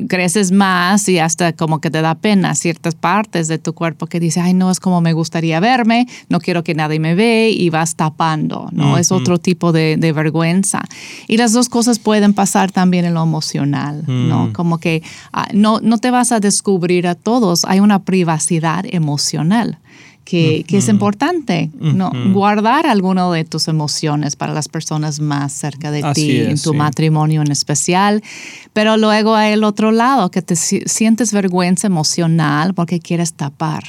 creces 0.07 0.51
más 0.51 1.07
y 1.09 1.19
hasta 1.19 1.53
como 1.53 1.81
que 1.81 1.89
te 1.89 2.01
da 2.01 2.15
pena 2.15 2.55
ciertas 2.55 2.95
partes 2.95 3.47
de 3.47 3.57
tu 3.57 3.73
cuerpo 3.73 4.07
que 4.07 4.19
dice, 4.19 4.41
ay, 4.41 4.53
no 4.53 4.71
es 4.71 4.79
como 4.79 5.01
me 5.01 5.13
gustaría 5.13 5.59
verme, 5.59 6.07
no 6.29 6.39
quiero 6.39 6.63
que 6.63 6.73
nadie 6.73 6.99
me 6.99 7.15
ve 7.15 7.49
y 7.49 7.69
vas 7.69 7.95
tapando, 7.95 8.69
¿no? 8.71 8.97
Es 8.97 9.11
otro 9.11 9.37
tipo 9.37 9.71
de, 9.71 9.97
de 9.97 10.11
vergüenza. 10.11 10.83
Y 11.27 11.37
las 11.37 11.53
dos 11.53 11.69
cosas 11.69 11.99
pueden 11.99 12.33
pasar 12.33 12.71
también 12.71 13.05
en 13.05 13.13
lo 13.13 13.23
emocional. 13.23 14.03
Mm. 14.27 14.53
Como 14.53 14.79
que 14.79 15.03
ah, 15.33 15.47
no, 15.53 15.79
no 15.81 15.97
te 15.97 16.11
vas 16.11 16.31
a 16.31 16.39
descubrir 16.39 17.07
a 17.07 17.15
todos, 17.15 17.65
hay 17.65 17.79
una 17.79 18.03
privacidad 18.03 18.85
emocional 18.87 19.77
que, 20.23 20.65
es 20.69 20.87
importante, 20.87 21.71
¿no? 21.79 22.11
Guardar 22.31 22.85
alguno 22.85 23.31
de 23.31 23.43
tus 23.43 23.67
emociones 23.67 24.35
para 24.35 24.53
las 24.53 24.69
personas 24.69 25.19
más 25.19 25.51
cerca 25.51 25.91
de 25.91 26.03
ti, 26.13 26.39
en 26.39 26.61
tu 26.61 26.73
matrimonio 26.73 27.41
en 27.41 27.51
especial. 27.51 28.23
Pero 28.71 28.95
luego 28.95 29.35
hay 29.35 29.53
el 29.53 29.63
otro 29.63 29.91
lado, 29.91 30.31
que 30.31 30.41
te 30.41 30.55
sientes 30.55 31.33
vergüenza 31.33 31.87
emocional 31.87 32.73
porque 32.73 32.99
quieres 32.99 33.33
tapar 33.33 33.83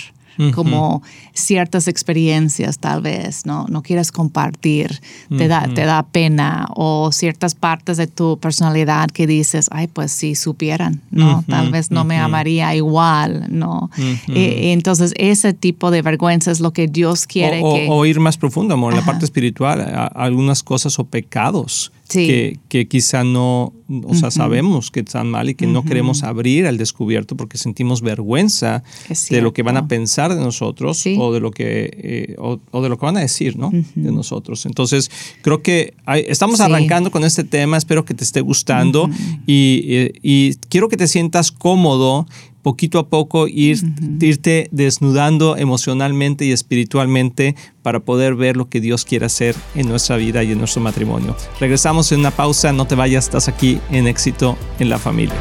como 0.55 1.03
ciertas 1.35 1.89
experiencias 1.89 2.79
tal 2.79 3.03
vez, 3.03 3.47
¿no? 3.47 3.67
No 3.69 3.83
quieres 3.83 4.13
compartir, 4.13 5.01
te, 5.37 5.49
da, 5.49 5.69
te 5.73 5.85
da 5.85 6.03
pena 6.03 6.69
o 6.75 7.11
ciertas 7.13 7.55
partes 7.55 7.97
de 7.97 8.07
tu 8.07 8.39
personalidad 8.39 9.11
que 9.11 9.27
dices, 9.27 9.69
ay, 9.71 9.87
pues 9.87 10.13
si 10.13 10.35
supieran, 10.35 11.01
¿no? 11.11 11.45
Tal 11.49 11.71
vez 11.71 11.91
no 11.91 12.05
me 12.05 12.19
amaría 12.19 12.75
igual, 12.75 13.47
¿no? 13.49 13.91
E, 14.29 14.73
entonces 14.73 15.15
ese 15.17 15.53
tipo 15.53 15.91
de 15.91 16.03
vergüenza 16.03 16.51
es 16.51 16.61
lo 16.61 16.73
que 16.73 16.89
Dios 16.89 17.27
quiere 17.27 17.61
o, 17.63 17.75
que... 17.75 17.87
O 17.91 18.05
ir 18.07 18.21
más 18.21 18.37
profundo, 18.37 18.75
amor, 18.75 18.93
en 18.93 19.01
la 19.01 19.05
parte 19.05 19.25
espiritual, 19.25 20.11
algunas 20.15 20.63
cosas 20.63 20.99
o 20.99 21.05
pecados 21.05 21.93
que, 22.09 22.59
que, 22.69 22.89
quizá 22.89 23.25
no, 23.25 23.73
o 24.05 24.15
sea, 24.15 24.31
sabemos 24.31 24.91
que 24.91 25.01
están 25.01 25.31
mal 25.31 25.49
y 25.49 25.55
que 25.55 25.67
no 25.67 25.85
queremos 25.85 26.23
abrir 26.23 26.67
al 26.67 26.77
descubierto 26.77 27.37
porque 27.37 27.59
sentimos 27.59 28.03
vergüenza 28.03 28.83
de 29.31 29.41
lo 29.41 29.53
que 29.53 29.63
van 29.63 29.77
a 29.77 29.89
pensar 29.89 30.35
de 30.35 30.41
nosotros 30.41 31.03
o, 31.17 31.33
de 31.33 31.41
lo 31.41 31.51
que, 31.51 31.91
eh, 31.97 32.37
o, 32.39 32.83
de 32.83 32.89
lo 32.89 32.99
que 32.99 33.07
van 33.07 33.17
a 33.17 33.21
decir, 33.21 33.57
¿no? 33.57 33.71
De 33.95 34.13
nosotros. 34.13 34.67
Entonces, 34.67 35.11
creo 35.43 35.63
que 35.63 35.95
estamos 36.27 36.61
arrancando 36.61 37.11
con 37.11 37.25
este 37.25 37.45
tema, 37.45 37.77
espero 37.77 38.05
que 38.05 38.15
te 38.15 38.25
esté 38.25 38.41
gustando 38.41 39.09
y, 39.47 39.85
eh, 39.89 40.13
y 40.23 40.55
quiero 40.69 40.89
que 40.89 40.97
te 40.97 41.09
sientas 41.09 41.51
cómodo 41.51 42.27
poquito 42.63 42.99
a 42.99 43.09
poco 43.09 43.49
ir, 43.49 43.79
irte 44.21 44.69
desnudando 44.71 45.57
emocionalmente 45.57 46.45
y 46.45 46.53
espiritualmente 46.53 47.57
para 47.83 48.01
poder 48.01 48.35
ver 48.35 48.57
lo 48.57 48.69
que 48.69 48.81
Dios 48.81 49.05
quiere 49.05 49.27
hacer 49.27 49.55
en 49.75 49.89
nuestra 49.89 50.17
vida 50.17 50.43
y 50.43 50.53
en 50.53 50.59
nuestro 50.59 50.81
matrimonio. 50.81 51.37
Regresamos 51.61 52.13
en 52.13 52.21
una 52.21 52.31
pausa, 52.31 52.73
no 52.73 52.87
te 52.87 52.95
vayas, 52.95 53.25
estás 53.25 53.49
aquí 53.49 53.81
en 53.91 54.07
éxito 54.07 54.57
en 54.79 54.89
la 54.89 54.99
familia. 54.99 55.35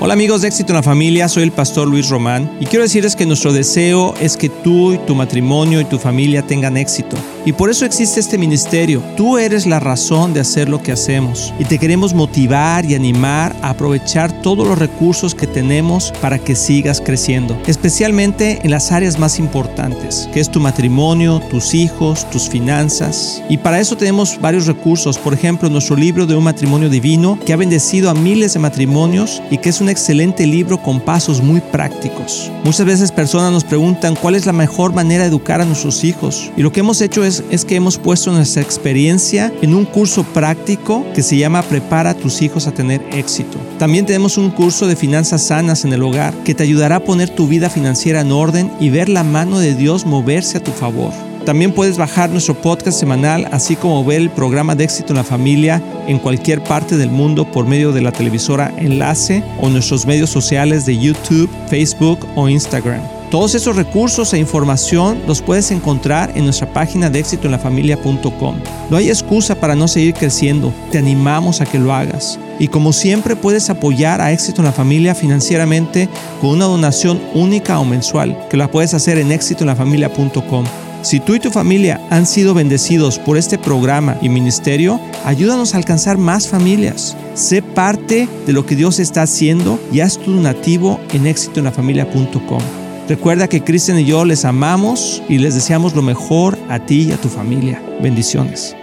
Hola 0.00 0.14
amigos 0.14 0.42
de 0.42 0.48
Éxito 0.48 0.70
en 0.70 0.76
la 0.76 0.84
Familia, 0.84 1.28
soy 1.28 1.42
el 1.42 1.50
pastor 1.50 1.88
Luis 1.88 2.08
Román 2.08 2.48
y 2.60 2.66
quiero 2.66 2.84
decirles 2.84 3.16
que 3.16 3.26
nuestro 3.26 3.52
deseo 3.52 4.14
es 4.20 4.36
que 4.36 4.48
tú 4.48 4.92
y 4.92 4.98
tu 4.98 5.16
matrimonio 5.16 5.80
y 5.80 5.84
tu 5.84 5.98
familia 5.98 6.46
tengan 6.46 6.76
éxito. 6.76 7.16
Y 7.48 7.54
por 7.54 7.70
eso 7.70 7.86
existe 7.86 8.20
este 8.20 8.36
ministerio. 8.36 9.02
Tú 9.16 9.38
eres 9.38 9.64
la 9.64 9.80
razón 9.80 10.34
de 10.34 10.40
hacer 10.40 10.68
lo 10.68 10.82
que 10.82 10.92
hacemos. 10.92 11.54
Y 11.58 11.64
te 11.64 11.78
queremos 11.78 12.12
motivar 12.12 12.84
y 12.84 12.94
animar 12.94 13.56
a 13.62 13.70
aprovechar 13.70 14.42
todos 14.42 14.68
los 14.68 14.78
recursos 14.78 15.34
que 15.34 15.46
tenemos 15.46 16.12
para 16.20 16.38
que 16.38 16.54
sigas 16.54 17.00
creciendo. 17.00 17.58
Especialmente 17.66 18.58
en 18.64 18.70
las 18.70 18.92
áreas 18.92 19.18
más 19.18 19.38
importantes, 19.38 20.28
que 20.34 20.40
es 20.40 20.50
tu 20.50 20.60
matrimonio, 20.60 21.40
tus 21.48 21.72
hijos, 21.72 22.28
tus 22.28 22.50
finanzas. 22.50 23.42
Y 23.48 23.56
para 23.56 23.80
eso 23.80 23.96
tenemos 23.96 24.38
varios 24.38 24.66
recursos. 24.66 25.16
Por 25.16 25.32
ejemplo, 25.32 25.70
nuestro 25.70 25.96
libro 25.96 26.26
de 26.26 26.36
un 26.36 26.44
matrimonio 26.44 26.90
divino 26.90 27.38
que 27.46 27.54
ha 27.54 27.56
bendecido 27.56 28.10
a 28.10 28.14
miles 28.14 28.52
de 28.52 28.60
matrimonios 28.60 29.42
y 29.50 29.56
que 29.56 29.70
es 29.70 29.80
un 29.80 29.88
excelente 29.88 30.46
libro 30.46 30.82
con 30.82 31.00
pasos 31.00 31.42
muy 31.42 31.62
prácticos. 31.62 32.52
Muchas 32.62 32.84
veces 32.84 33.10
personas 33.10 33.52
nos 33.52 33.64
preguntan 33.64 34.16
cuál 34.16 34.34
es 34.34 34.44
la 34.44 34.52
mejor 34.52 34.92
manera 34.92 35.22
de 35.22 35.30
educar 35.30 35.62
a 35.62 35.64
nuestros 35.64 36.04
hijos. 36.04 36.52
Y 36.54 36.60
lo 36.60 36.72
que 36.72 36.80
hemos 36.80 37.00
hecho 37.00 37.24
es 37.24 37.37
es, 37.50 37.64
que 37.64 37.76
hemos 37.76 37.98
puesto 37.98 38.32
nuestra 38.32 38.62
experiencia 38.62 39.52
en 39.62 39.74
un 39.74 39.84
curso 39.84 40.22
práctico 40.22 41.04
que 41.14 41.22
se 41.22 41.36
llama 41.36 41.62
Prepara 41.62 42.10
a 42.10 42.14
tus 42.14 42.42
hijos 42.42 42.66
a 42.66 42.72
tener 42.72 43.02
éxito. 43.12 43.58
También 43.78 44.06
tenemos 44.06 44.38
un 44.38 44.50
curso 44.50 44.86
de 44.86 44.96
finanzas 44.96 45.42
sanas 45.42 45.84
en 45.84 45.92
el 45.92 46.02
hogar 46.02 46.34
que 46.44 46.54
te 46.54 46.62
ayudará 46.62 46.96
a 46.96 47.04
poner 47.04 47.30
tu 47.30 47.46
vida 47.48 47.70
financiera 47.70 48.20
en 48.20 48.32
orden 48.32 48.70
y 48.80 48.90
ver 48.90 49.08
la 49.08 49.24
mano 49.24 49.58
de 49.58 49.74
Dios 49.74 50.06
moverse 50.06 50.58
a 50.58 50.64
tu 50.64 50.72
favor. 50.72 51.12
También 51.44 51.72
puedes 51.72 51.96
bajar 51.96 52.28
nuestro 52.28 52.54
podcast 52.54 53.00
semanal, 53.00 53.48
así 53.52 53.74
como 53.74 54.04
ver 54.04 54.20
el 54.20 54.28
programa 54.28 54.74
de 54.74 54.84
éxito 54.84 55.14
en 55.14 55.16
la 55.16 55.24
familia 55.24 55.82
en 56.06 56.18
cualquier 56.18 56.62
parte 56.62 56.98
del 56.98 57.10
mundo 57.10 57.50
por 57.50 57.66
medio 57.66 57.90
de 57.92 58.02
la 58.02 58.12
televisora 58.12 58.70
Enlace 58.76 59.42
o 59.60 59.70
nuestros 59.70 60.04
medios 60.04 60.28
sociales 60.28 60.84
de 60.84 60.98
YouTube, 60.98 61.48
Facebook 61.68 62.26
o 62.36 62.50
Instagram. 62.50 63.17
Todos 63.30 63.54
esos 63.54 63.76
recursos 63.76 64.32
e 64.32 64.38
información 64.38 65.20
los 65.26 65.42
puedes 65.42 65.70
encontrar 65.70 66.32
en 66.34 66.44
nuestra 66.44 66.72
página 66.72 67.10
de 67.10 67.18
éxitoenlafamilia.com. 67.18 68.56
No 68.88 68.96
hay 68.96 69.10
excusa 69.10 69.54
para 69.54 69.74
no 69.74 69.86
seguir 69.86 70.14
creciendo, 70.14 70.72
te 70.90 70.96
animamos 70.96 71.60
a 71.60 71.66
que 71.66 71.78
lo 71.78 71.92
hagas. 71.92 72.38
Y 72.58 72.68
como 72.68 72.94
siempre 72.94 73.36
puedes 73.36 73.68
apoyar 73.68 74.22
a 74.22 74.32
Éxito 74.32 74.62
en 74.62 74.66
la 74.66 74.72
Familia 74.72 75.14
financieramente 75.14 76.08
con 76.40 76.50
una 76.50 76.64
donación 76.64 77.20
única 77.34 77.78
o 77.78 77.84
mensual, 77.84 78.46
que 78.48 78.56
la 78.56 78.70
puedes 78.70 78.94
hacer 78.94 79.18
en 79.18 79.30
éxitoenlafamilia.com. 79.30 80.64
Si 81.02 81.20
tú 81.20 81.34
y 81.34 81.40
tu 81.40 81.50
familia 81.50 82.00
han 82.10 82.26
sido 82.26 82.54
bendecidos 82.54 83.18
por 83.18 83.36
este 83.36 83.58
programa 83.58 84.16
y 84.22 84.30
ministerio, 84.30 84.98
ayúdanos 85.26 85.74
a 85.74 85.76
alcanzar 85.76 86.16
más 86.16 86.48
familias. 86.48 87.14
Sé 87.34 87.60
parte 87.60 88.26
de 88.46 88.52
lo 88.54 88.64
que 88.64 88.74
Dios 88.74 88.98
está 88.98 89.22
haciendo 89.22 89.78
y 89.92 90.00
haz 90.00 90.16
tu 90.16 90.32
donativo 90.32 90.98
en 91.12 91.26
éxitoenlafamilia.com. 91.26 92.77
Recuerda 93.08 93.48
que 93.48 93.64
Cristian 93.64 93.98
y 93.98 94.04
yo 94.04 94.26
les 94.26 94.44
amamos 94.44 95.22
y 95.30 95.38
les 95.38 95.54
deseamos 95.54 95.94
lo 95.94 96.02
mejor 96.02 96.58
a 96.68 96.78
ti 96.78 97.04
y 97.08 97.12
a 97.12 97.16
tu 97.16 97.30
familia. 97.30 97.82
Bendiciones. 98.02 98.76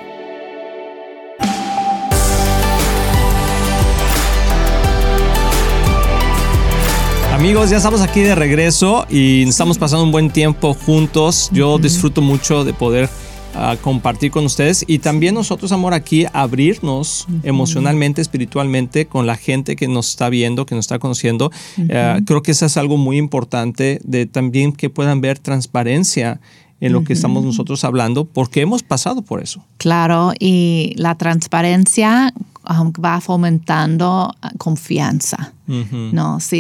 Amigos, 7.32 7.70
ya 7.70 7.78
estamos 7.78 8.02
aquí 8.02 8.22
de 8.22 8.34
regreso 8.34 9.06
y 9.12 9.48
estamos 9.48 9.78
pasando 9.78 10.04
un 10.04 10.12
buen 10.12 10.32
tiempo 10.32 10.74
juntos. 10.74 11.50
Yo 11.52 11.78
disfruto 11.78 12.22
mucho 12.22 12.64
de 12.64 12.74
poder 12.74 13.08
a 13.56 13.78
compartir 13.78 14.32
con 14.32 14.46
ustedes 14.46 14.84
y 14.88 15.00
también 15.00 15.36
nosotros, 15.36 15.72
amor, 15.72 15.94
aquí 15.94 16.26
abrirnos 16.34 17.28
emocionalmente, 17.44 18.22
espiritualmente 18.22 19.06
con 19.06 19.26
la 19.26 19.36
gente 19.38 19.76
que 19.76 19.88
nos 19.88 20.10
está 20.10 20.30
viendo, 20.30 20.66
que 20.66 20.76
nos 20.76 20.86
está 20.86 21.00
conociendo. 21.00 21.52
Eh, 21.78 22.22
creo 22.26 22.44
que 22.44 22.52
eso 22.52 22.66
es 22.66 22.78
algo 22.78 22.98
muy 22.98 23.18
importante 23.18 24.00
de 24.04 24.26
también 24.26 24.74
que 24.74 24.90
puedan 24.90 25.22
ver 25.22 25.40
transparencia 25.40 26.40
en 26.82 26.92
lo 26.92 27.04
que 27.04 27.14
estamos 27.14 27.44
nosotros 27.44 27.84
hablando, 27.84 28.26
porque 28.26 28.62
hemos 28.62 28.84
pasado 28.84 29.22
por 29.22 29.42
eso. 29.42 29.64
Claro, 29.78 30.34
y 30.40 30.94
la 30.98 31.16
transparencia 31.16 32.34
um, 32.70 32.92
va 32.92 33.22
fomentando 33.22 34.32
uh, 34.44 34.58
confianza. 34.58 35.54
No, 35.68 36.40
sí. 36.40 36.60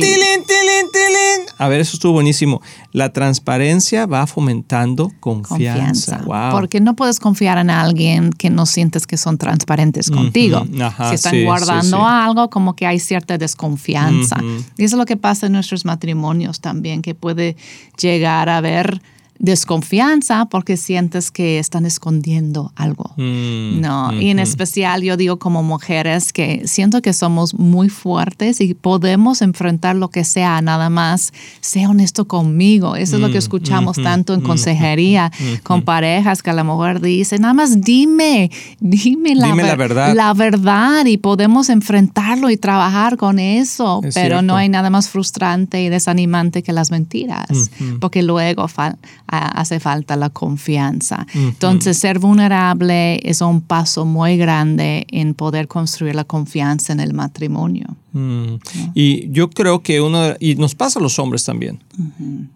A 1.58 1.68
ver, 1.68 1.82
eso 1.82 1.96
estuvo 1.96 2.13
buenísimo. 2.13 2.62
La 2.92 3.12
transparencia 3.12 4.06
va 4.06 4.27
fomentando 4.27 5.12
confianza. 5.20 6.22
Porque 6.51 6.80
no 6.80 6.96
puedes 6.96 7.20
confiar 7.20 7.58
en 7.58 7.70
alguien 7.70 8.32
que 8.32 8.50
no 8.50 8.65
sientes 8.65 9.08
que 9.08 9.18
son 9.18 9.38
transparentes 9.38 10.10
contigo. 10.10 10.65
si 11.10 11.15
están 11.15 11.44
guardando 11.44 12.06
algo, 12.06 12.50
como 12.50 12.75
que 12.75 12.86
hay 12.86 13.00
cierta 13.00 13.38
desconfianza. 13.38 14.38
Y 14.77 14.84
eso 14.84 14.96
es 14.96 15.00
lo 15.00 15.06
que 15.06 15.18
pasa 15.18 15.48
en 15.48 15.54
nuestros 15.54 15.86
matrimonios 15.86 16.60
también, 16.60 17.01
que 17.01 17.15
puede 17.15 17.56
llegar 17.98 18.50
a 18.50 18.62
ver 18.62 19.01
desconfianza 19.39 20.46
porque 20.46 20.77
sientes 20.77 21.30
que 21.30 21.60
están 21.60 21.86
escondiendo 21.86 22.72
algo. 22.75 23.12
Mm, 23.18 23.82
no, 23.82 24.13
y 24.20 24.30
en 24.30 24.39
especial 24.39 25.04
yo 25.04 25.18
digo 25.18 25.39
como 25.39 25.62
mujeres 25.62 26.32
que 26.32 26.63
siento 26.65 27.01
que 27.01 27.13
somos 27.13 27.54
muy 27.54 27.89
fuertes 27.89 28.62
y 28.62 28.74
podemos 28.74 29.42
enfrentar 29.42 29.96
lo 29.96 30.10
que 30.10 30.24
sea, 30.24 30.62
nada 30.62 30.89
más 30.89 31.34
sea 31.60 31.89
honesto 31.89 32.27
conmigo. 32.27 32.96
Eso 32.96 33.15
es 33.18 33.22
lo 33.22 33.27
que 33.27 33.36
mm, 33.36 33.38
escuchamos 33.38 33.98
tanto 33.98 34.34
en 34.34 34.42
consejería 34.42 35.32
con 35.63 35.82
parejas 35.82 36.42
que 36.42 36.51
a 36.51 36.54
la 36.54 36.63
mujer 36.63 37.01
dice, 37.01 37.38
nada 37.38 37.54
más 37.54 37.82
dime, 37.82 38.50
dime 38.80 39.36
la, 39.36 39.54
verdad. 39.75 40.15
La 40.15 40.34
verdad 40.34 41.06
y 41.06 41.18
podemos 41.18 41.70
enfrentarlo 41.70 42.50
y 42.50 42.58
trabajar 42.58 43.18
con 43.18 43.39
eso, 43.39 44.01
pero 44.13 44.42
no 44.42 44.56
hay 44.56 44.70
nada 44.70 44.89
más 44.89 45.10
frustrante 45.10 45.82
y 45.84 45.89
desanimante 45.89 46.63
que 46.63 46.72
las 46.72 46.89
mentiras, 46.92 47.70
porque 48.00 48.24
luego 48.24 48.68
hace 49.27 49.79
falta 49.79 50.15
la 50.15 50.29
confianza. 50.29 51.25
Entonces, 51.34 51.98
ser 51.98 52.20
vulnerable 52.20 53.20
es 53.27 53.41
un 53.41 53.62
paso 53.62 54.05
muy 54.05 54.38
grande 54.38 55.05
en 55.10 55.34
poder 55.34 55.67
construir 55.67 56.15
la 56.15 56.24
confianza 56.24 56.94
en 56.94 57.00
el 57.00 57.13
matrimonio. 57.13 57.88
Mm. 58.15 58.60
Y 58.93 59.29
yo 59.31 59.50
creo 59.50 59.81
que 59.84 60.00
uno, 60.00 60.36
y 60.39 60.55
nos 60.55 60.74
pasa 60.74 61.00
a 61.00 61.01
los 61.01 61.19
hombres 61.19 61.43
también, 61.43 61.84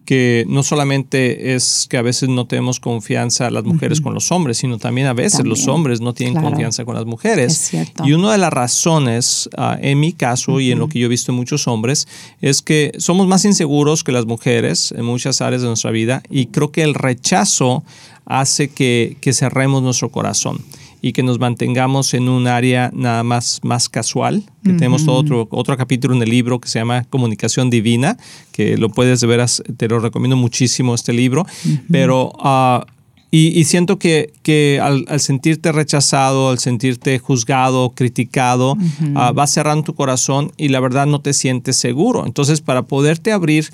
que 0.06 0.46
no 0.48 0.62
solamente 0.62 1.54
es 1.54 1.86
que 1.90 1.98
a 1.98 2.02
veces 2.02 2.30
no 2.30 2.46
tenemos 2.46 2.80
confianza 2.80 3.50
las 3.50 3.64
mujeres 3.64 4.00
con 4.00 4.14
los 4.14 4.32
hombres, 4.32 4.56
sino 4.56 4.78
también 4.78 5.06
a 5.06 5.12
veces 5.12 5.44
los 5.44 5.68
hombres 5.68 6.00
no 6.00 6.14
tienen 6.14 6.42
confianza 6.42 6.86
con 6.86 6.94
las 6.94 7.04
mujeres. 7.04 7.72
Y 8.02 8.12
una 8.12 8.32
de 8.32 8.38
las 8.38 8.50
razones, 8.50 9.50
ah, 9.58 9.76
en 9.82 10.00
mi 10.00 10.14
caso 10.14 10.60
y 10.60 10.72
en 10.72 10.78
lo 10.78 10.88
que 10.88 10.98
yo 10.98 11.06
he 11.06 11.10
visto 11.10 11.30
en 11.30 11.36
muchos 11.36 11.68
hombres, 11.68 12.08
es 12.40 12.62
que 12.62 12.92
somos 12.96 13.26
más 13.26 13.44
inseguros 13.44 14.02
que 14.02 14.12
las 14.12 14.24
mujeres 14.24 14.92
en 14.96 15.04
muchas 15.04 15.42
áreas 15.42 15.60
de 15.60 15.68
nuestra 15.68 15.90
vida 15.90 16.22
y 16.30 16.46
creo 16.46 16.72
que 16.72 16.82
el 16.82 16.94
rechazo 16.94 17.84
hace 18.24 18.70
que, 18.70 19.18
que 19.20 19.34
cerremos 19.34 19.82
nuestro 19.82 20.08
corazón. 20.08 20.62
Y 21.02 21.12
que 21.12 21.22
nos 21.22 21.38
mantengamos 21.38 22.14
en 22.14 22.28
un 22.28 22.46
área 22.46 22.90
nada 22.94 23.22
más, 23.22 23.60
más 23.62 23.88
casual, 23.88 24.44
que 24.64 24.72
tenemos 24.72 25.08
otro, 25.08 25.48
otro 25.50 25.76
capítulo 25.76 26.14
en 26.14 26.22
el 26.22 26.30
libro 26.30 26.60
que 26.60 26.68
se 26.68 26.78
llama 26.78 27.04
Comunicación 27.04 27.70
Divina, 27.70 28.16
que 28.52 28.76
lo 28.76 28.90
puedes 28.90 29.20
de 29.20 29.26
veras, 29.26 29.62
te 29.76 29.88
lo 29.88 30.00
recomiendo 30.00 30.36
muchísimo 30.36 30.94
este 30.94 31.12
libro, 31.12 31.46
pero... 31.90 32.32
Uh, 32.38 32.84
y, 33.32 33.62
siento 33.62 33.96
que, 33.96 34.32
que 34.42 34.80
al, 34.82 35.20
sentirte 35.20 35.70
rechazado, 35.70 36.50
al 36.50 36.58
sentirte 36.58 37.20
juzgado, 37.20 37.90
criticado, 37.90 38.72
uh, 38.72 39.32
vas 39.32 39.52
cerrando 39.52 39.84
tu 39.84 39.94
corazón 39.94 40.50
y 40.56 40.66
la 40.66 40.80
verdad 40.80 41.06
no 41.06 41.20
te 41.20 41.32
sientes 41.32 41.76
seguro. 41.76 42.26
Entonces, 42.26 42.60
para 42.60 42.82
poderte 42.82 43.30
abrir 43.30 43.70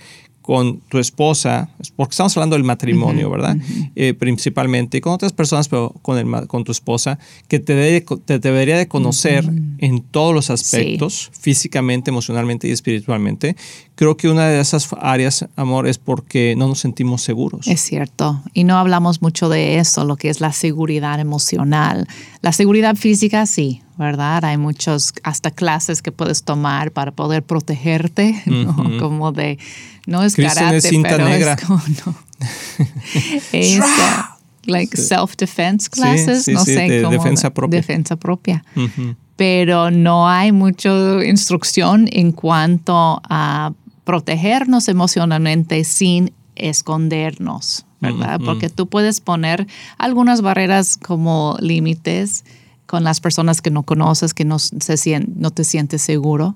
con 0.47 0.79
tu 0.79 0.99
esposa, 0.99 1.71
porque 1.97 2.13
estamos 2.13 2.37
hablando 2.37 2.55
del 2.55 2.63
matrimonio, 2.63 3.29
¿verdad? 3.29 3.57
Eh, 3.97 4.15
principalmente, 4.15 4.99
y 4.99 5.01
con 5.01 5.13
otras 5.13 5.33
personas, 5.33 5.67
pero 5.67 5.93
con, 6.03 6.19
el, 6.19 6.47
con 6.47 6.63
tu 6.63 6.71
esposa, 6.71 7.19
que 7.49 7.59
te, 7.59 8.01
te 8.01 8.39
debería 8.39 8.79
de 8.79 8.87
conocer 8.87 9.45
en 9.79 10.03
todos 10.03 10.33
los 10.33 10.51
aspectos, 10.51 11.33
físicamente, 11.37 12.11
emocionalmente 12.11 12.69
y 12.69 12.71
espiritualmente. 12.71 13.57
Creo 13.97 14.19
que 14.19 14.29
una 14.29 14.47
de 14.47 14.61
esas 14.61 14.89
áreas, 15.01 15.47
amor, 15.57 15.89
es 15.89 15.97
porque 15.97 16.55
no 16.55 16.69
nos 16.69 16.81
sentimos 16.81 17.23
seguros. 17.23 17.67
Es 17.67 17.81
cierto, 17.81 18.43
y 18.53 18.65
no 18.65 18.77
hablamos 18.77 19.23
mucho 19.23 19.49
de 19.49 19.79
eso, 19.79 20.05
lo 20.05 20.17
que 20.17 20.29
es 20.29 20.43
la 20.43 20.53
seguridad 20.53 21.19
emocional. 21.19 22.07
La 22.43 22.53
seguridad 22.53 22.95
física, 22.97 23.47
sí, 23.47 23.81
¿verdad? 23.97 24.45
Hay 24.45 24.59
muchos, 24.59 25.15
hasta 25.23 25.51
clases 25.51 26.03
que 26.03 26.13
puedes 26.13 26.43
tomar 26.43 26.93
para 26.93 27.11
poder 27.11 27.43
protegerte, 27.43 28.43
¿no? 28.47 28.99
Como 29.01 29.33
de, 29.33 29.59
no 30.07 30.23
es 30.23 30.37
karate, 30.37 30.83
cinta 30.83 31.17
pero 31.17 31.25
negra. 31.25 31.55
es 31.55 31.65
como, 31.65 31.81
no. 32.05 32.15
es, 33.53 33.81
like 34.67 34.95
self-defense 34.95 35.89
classes, 35.89 36.49
no 36.49 36.67
sé, 36.67 36.89
de 36.89 37.09
defensa 37.09 37.49
propia. 37.49 37.81
Defensa 37.81 38.17
propia. 38.17 38.63
Pero 39.37 39.91
no 39.91 40.29
hay 40.29 40.53
mucha 40.53 41.25
instrucción 41.25 42.09
en 42.13 42.33
cuanto 42.33 43.23
a 43.25 43.73
protegernos 44.07 44.87
emocionalmente 44.87 45.83
sin 45.83 46.33
escondernos, 46.55 47.85
¿verdad? 48.01 48.41
Porque 48.43 48.71
tú 48.71 48.87
puedes 48.87 49.21
poner 49.21 49.67
algunas 49.99 50.43
barreras 50.43 50.97
como 50.97 51.57
límites 51.61 52.45
con 52.87 53.03
las 53.03 53.21
personas 53.21 53.61
que 53.61 53.73
no 53.73 53.83
conoces, 53.83 54.33
que 54.33 54.45
no, 54.45 54.61
se, 54.61 55.27
no 55.35 55.51
te 55.51 55.65
sientes 55.65 56.03
seguro, 56.03 56.55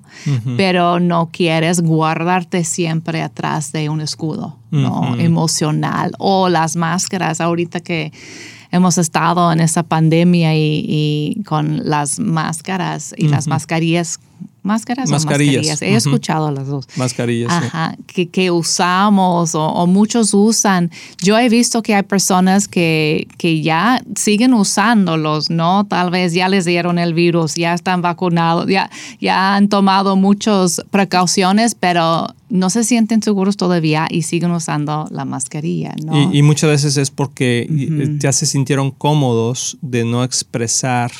pero 0.55 1.01
no 1.01 1.29
quieres 1.29 1.81
guardarte 1.81 2.63
siempre 2.63 3.21
atrás 3.21 3.73
de 3.73 3.89
un 3.89 3.99
escudo 3.99 4.57
¿no? 4.71 5.17
emocional 5.17 6.13
o 6.19 6.47
las 6.47 6.77
máscaras. 6.77 7.41
Ahorita 7.41 7.81
que 7.81 8.13
hemos 8.71 8.97
estado 8.97 9.51
en 9.51 9.59
esa 9.59 9.83
pandemia 9.83 10.55
y, 10.55 11.43
con 11.45 11.81
las 11.83 12.17
máscaras 12.17 13.13
y 13.17 13.27
las 13.27 13.47
mascarillas 13.47 14.21
¿Máscaras 14.63 15.09
mascarillas. 15.09 15.65
o 15.65 15.69
mascarillas? 15.69 15.81
He 15.81 15.95
escuchado 15.95 16.51
las 16.51 16.67
dos. 16.67 16.87
Mascarillas. 16.95 17.51
Ajá, 17.51 17.95
que, 18.05 18.29
que, 18.29 18.51
usamos 18.51 19.55
o, 19.55 19.87
muchos 19.87 20.35
usan. 20.35 20.91
Yo 21.17 21.39
he 21.39 21.49
visto 21.49 21.81
que 21.81 21.95
hay 21.95 22.03
personas 22.03 22.67
que, 22.67 23.27
que 23.37 23.61
ya 23.61 24.03
siguen 24.15 24.53
usándolos, 24.53 25.49
¿no? 25.49 25.85
Tal 25.87 26.11
vez 26.11 26.33
ya 26.33 26.47
les 26.47 26.65
dieron 26.65 26.99
el 26.99 27.15
virus, 27.15 27.55
ya 27.55 27.73
están 27.73 28.03
vacunados, 28.03 28.67
ya, 28.67 28.91
ya 29.19 29.55
han 29.55 29.67
tomado 29.67 30.15
muchas 30.15 30.83
precauciones, 30.91 31.73
pero 31.73 32.27
no 32.51 32.69
se 32.69 32.83
sienten 32.83 33.23
seguros 33.23 33.57
todavía 33.57 34.07
y 34.11 34.23
siguen 34.23 34.51
usando 34.51 35.07
la 35.09 35.25
mascarilla, 35.25 35.95
¿no? 36.05 36.31
Y, 36.31 36.43
muchas 36.43 36.69
veces 36.69 36.97
es 36.97 37.09
porque 37.09 37.67
ya 38.19 38.31
se 38.31 38.45
sintieron 38.45 38.91
cómodos 38.91 39.77
de 39.81 40.03
no 40.03 40.23
expresar 40.23 41.11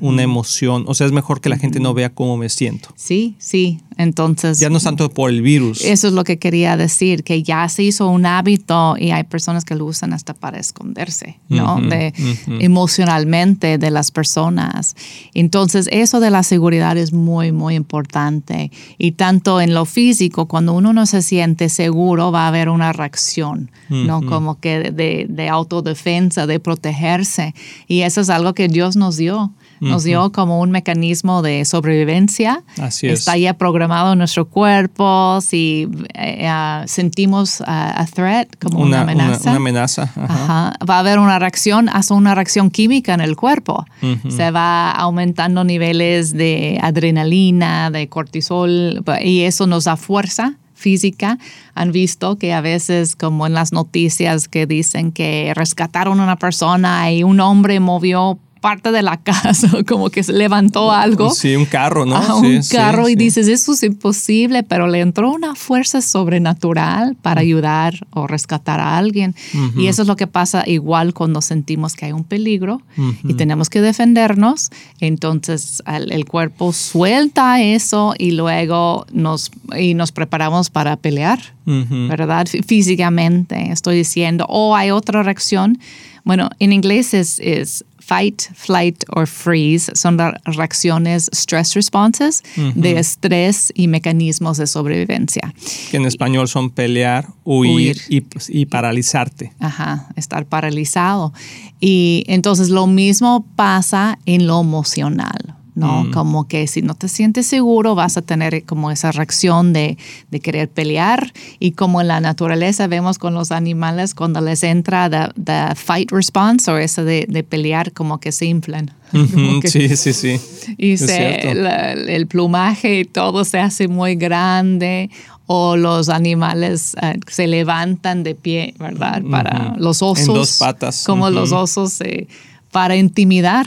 una 0.00 0.22
emoción. 0.22 0.84
O 0.86 0.94
sea, 0.94 1.06
es 1.06 1.12
mejor 1.12 1.40
que 1.40 1.48
la 1.48 1.58
gente 1.58 1.80
no 1.80 1.94
vea 1.94 2.10
cómo 2.10 2.36
me 2.36 2.48
siento. 2.48 2.90
Sí, 2.94 3.34
sí. 3.38 3.80
Entonces. 3.96 4.60
Ya 4.60 4.70
no 4.70 4.78
es 4.78 4.84
tanto 4.84 5.08
por 5.10 5.30
el 5.30 5.42
virus. 5.42 5.84
Eso 5.84 6.08
es 6.08 6.14
lo 6.14 6.24
que 6.24 6.38
quería 6.38 6.76
decir, 6.76 7.24
que 7.24 7.42
ya 7.42 7.68
se 7.68 7.82
hizo 7.82 8.08
un 8.08 8.26
hábito 8.26 8.96
y 8.98 9.10
hay 9.10 9.24
personas 9.24 9.64
que 9.64 9.74
lo 9.74 9.84
usan 9.84 10.12
hasta 10.12 10.34
para 10.34 10.58
esconderse, 10.58 11.38
¿no? 11.48 11.80
de, 11.80 12.12
Emocionalmente 12.60 13.78
de 13.78 13.90
las 13.90 14.10
personas. 14.10 14.96
Entonces, 15.34 15.88
eso 15.90 16.20
de 16.20 16.30
la 16.30 16.42
seguridad 16.42 16.96
es 16.96 17.12
muy, 17.12 17.52
muy 17.52 17.74
importante. 17.74 18.70
Y 18.98 19.12
tanto 19.12 19.60
en 19.60 19.74
lo 19.74 19.84
físico, 19.84 20.46
cuando 20.46 20.72
uno 20.72 20.92
no 20.92 21.06
se 21.06 21.22
siente 21.22 21.68
seguro, 21.68 22.32
va 22.32 22.44
a 22.44 22.48
haber 22.48 22.68
una 22.68 22.92
reacción, 22.92 23.70
¿no? 23.88 24.22
Como 24.24 24.60
que 24.60 24.92
de, 24.92 25.26
de 25.28 25.48
autodefensa, 25.48 26.46
de 26.46 26.60
protegerse. 26.60 27.54
Y 27.86 28.00
eso 28.00 28.20
es 28.20 28.30
algo 28.30 28.54
que 28.54 28.68
Dios 28.68 28.96
nos 28.96 29.16
dio 29.16 29.52
nos 29.80 30.04
dio 30.04 30.32
como 30.32 30.60
un 30.60 30.70
mecanismo 30.70 31.42
de 31.42 31.64
sobrevivencia. 31.64 32.62
Así 32.78 33.06
es. 33.06 33.20
Está 33.20 33.36
ya 33.36 33.54
programado 33.54 34.12
en 34.12 34.18
nuestro 34.18 34.46
cuerpo, 34.48 35.40
si 35.40 35.88
eh, 36.14 36.46
ah, 36.48 36.84
sentimos 36.86 37.62
a 37.66 38.04
threat, 38.12 38.48
como 38.60 38.80
una, 38.80 39.02
amenaza. 39.02 39.50
Una, 39.50 39.56
amenaza. 39.56 40.12
Va 40.16 40.96
a 40.96 40.98
haber 40.98 41.18
una 41.18 41.38
reacción, 41.38 41.88
hasta 41.88 42.14
una 42.14 42.34
reacción 42.34 42.70
química 42.70 43.14
en 43.14 43.20
el 43.20 43.36
cuerpo. 43.36 43.84
Se 44.28 44.50
va 44.50 44.90
aumentando 44.90 45.64
niveles 45.64 46.32
de 46.32 46.78
adrenalina, 46.82 47.90
de 47.90 48.08
cortisol, 48.08 49.04
y 49.22 49.42
eso 49.42 49.66
nos 49.66 49.84
da 49.84 49.96
fuerza 49.96 50.56
física, 50.74 51.38
han 51.74 51.92
visto 51.92 52.36
que 52.36 52.52
a 52.52 52.60
veces, 52.60 53.16
como 53.16 53.46
en 53.46 53.54
las 53.54 53.72
noticias 53.72 54.48
que 54.48 54.66
dicen 54.66 55.12
que 55.12 55.52
rescataron 55.54 56.20
a 56.20 56.24
una 56.24 56.36
persona 56.36 57.10
y 57.10 57.22
un 57.22 57.40
hombre 57.40 57.80
movió 57.80 58.38
parte 58.64 58.92
de 58.92 59.02
la 59.02 59.18
casa, 59.22 59.68
como 59.86 60.08
que 60.08 60.22
se 60.22 60.32
levantó 60.32 60.90
algo. 60.90 61.34
Sí, 61.34 61.54
un 61.54 61.66
carro, 61.66 62.06
¿no? 62.06 62.38
un 62.38 62.62
carro 62.62 63.10
y 63.10 63.14
dices, 63.14 63.46
eso 63.46 63.74
es 63.74 63.82
imposible, 63.82 64.62
pero 64.62 64.86
le 64.86 65.00
entró 65.00 65.30
una 65.30 65.54
fuerza 65.54 66.00
sobrenatural 66.00 67.14
para 67.20 67.42
ayudar 67.42 68.06
o 68.10 68.26
rescatar 68.26 68.80
a 68.80 68.96
alguien. 68.96 69.34
Y 69.76 69.88
eso 69.88 70.00
es 70.00 70.08
lo 70.08 70.16
que 70.16 70.26
pasa 70.26 70.64
igual 70.66 71.12
cuando 71.12 71.42
sentimos 71.42 71.94
que 71.94 72.06
hay 72.06 72.12
un 72.12 72.24
peligro 72.24 72.80
y 73.22 73.34
tenemos 73.34 73.68
que 73.68 73.82
defendernos. 73.82 74.70
Entonces 74.98 75.82
el, 75.86 76.24
cuerpo 76.24 76.72
suelta 76.72 77.60
eso 77.60 78.14
y 78.16 78.30
luego 78.30 79.04
nos, 79.12 79.50
y 79.78 79.92
nos 79.92 80.10
preparamos 80.10 80.70
para 80.70 80.96
pelear, 80.96 81.38
¿verdad? 81.66 82.46
Físicamente, 82.66 83.70
estoy 83.70 83.96
diciendo. 83.96 84.46
O 84.48 84.74
hay 84.74 84.90
otra 84.90 85.22
reacción. 85.22 85.78
Bueno, 86.24 86.48
en 86.58 86.72
inglés 86.72 87.12
es, 87.12 87.38
es 87.38 87.84
fight, 88.06 88.42
flight 88.54 89.04
or 89.08 89.26
freeze 89.26 89.90
son 89.94 90.18
reacciones 90.44 91.30
stress 91.32 91.74
responses 91.74 92.42
de 92.74 92.98
estrés 92.98 93.72
y 93.74 93.88
mecanismos 93.88 94.58
de 94.58 94.66
sobrevivencia. 94.66 95.54
Que 95.90 95.96
en 95.96 96.06
español 96.06 96.48
son 96.48 96.70
pelear, 96.70 97.28
huir, 97.44 97.96
Y, 98.08 98.24
y, 98.48 98.66
paralizarte. 98.66 99.52
Ajá, 99.58 100.08
estar 100.16 100.46
paralizado. 100.46 101.32
Y 101.80 102.24
entonces 102.26 102.68
lo 102.68 102.86
mismo 102.86 103.46
pasa 103.56 104.18
en 104.26 104.46
lo 104.46 104.60
emocional. 104.60 105.54
¿No? 105.74 106.04
Mm. 106.04 106.12
Como 106.12 106.46
que 106.46 106.66
si 106.66 106.82
no 106.82 106.94
te 106.94 107.08
sientes 107.08 107.46
seguro 107.46 107.94
vas 107.94 108.16
a 108.16 108.22
tener 108.22 108.64
como 108.64 108.90
esa 108.90 109.12
reacción 109.12 109.72
de, 109.72 109.98
de, 110.30 110.40
querer 110.40 110.68
pelear 110.68 111.32
y 111.58 111.72
como 111.72 112.00
en 112.00 112.08
la 112.08 112.20
naturaleza 112.20 112.86
vemos 112.86 113.18
con 113.18 113.34
los 113.34 113.50
animales 113.50 114.14
cuando 114.14 114.40
les 114.40 114.62
entra 114.62 115.08
the, 115.08 115.74
fight 115.74 116.10
response 116.12 116.70
o 116.70 116.78
eso 116.78 117.04
de, 117.04 117.26
de, 117.28 117.42
pelear 117.42 117.92
como 117.92 118.20
que 118.20 118.32
se 118.32 118.46
inflan. 118.46 118.92
sí, 119.64 119.96
sí, 119.96 120.12
sí. 120.12 120.40
Y 120.78 120.96
se, 120.96 121.50
el 121.50 122.26
plumaje 122.26 123.00
y 123.00 123.04
todo 123.04 123.44
se 123.44 123.58
hace 123.58 123.88
muy 123.88 124.16
grande 124.16 125.10
o 125.46 125.76
los 125.76 126.08
animales 126.08 126.96
eh, 127.02 127.18
se 127.28 127.46
levantan 127.46 128.22
de 128.22 128.34
pie, 128.34 128.74
¿verdad? 128.78 129.22
Para 129.30 129.74
los 129.78 130.02
osos. 130.02 130.28
En 130.28 130.34
dos 130.34 130.58
patas. 130.58 131.04
Como 131.04 131.30
los 131.30 131.52
osos 131.52 131.92
se 131.92 132.28
para 132.74 132.96
intimidar, 132.96 133.66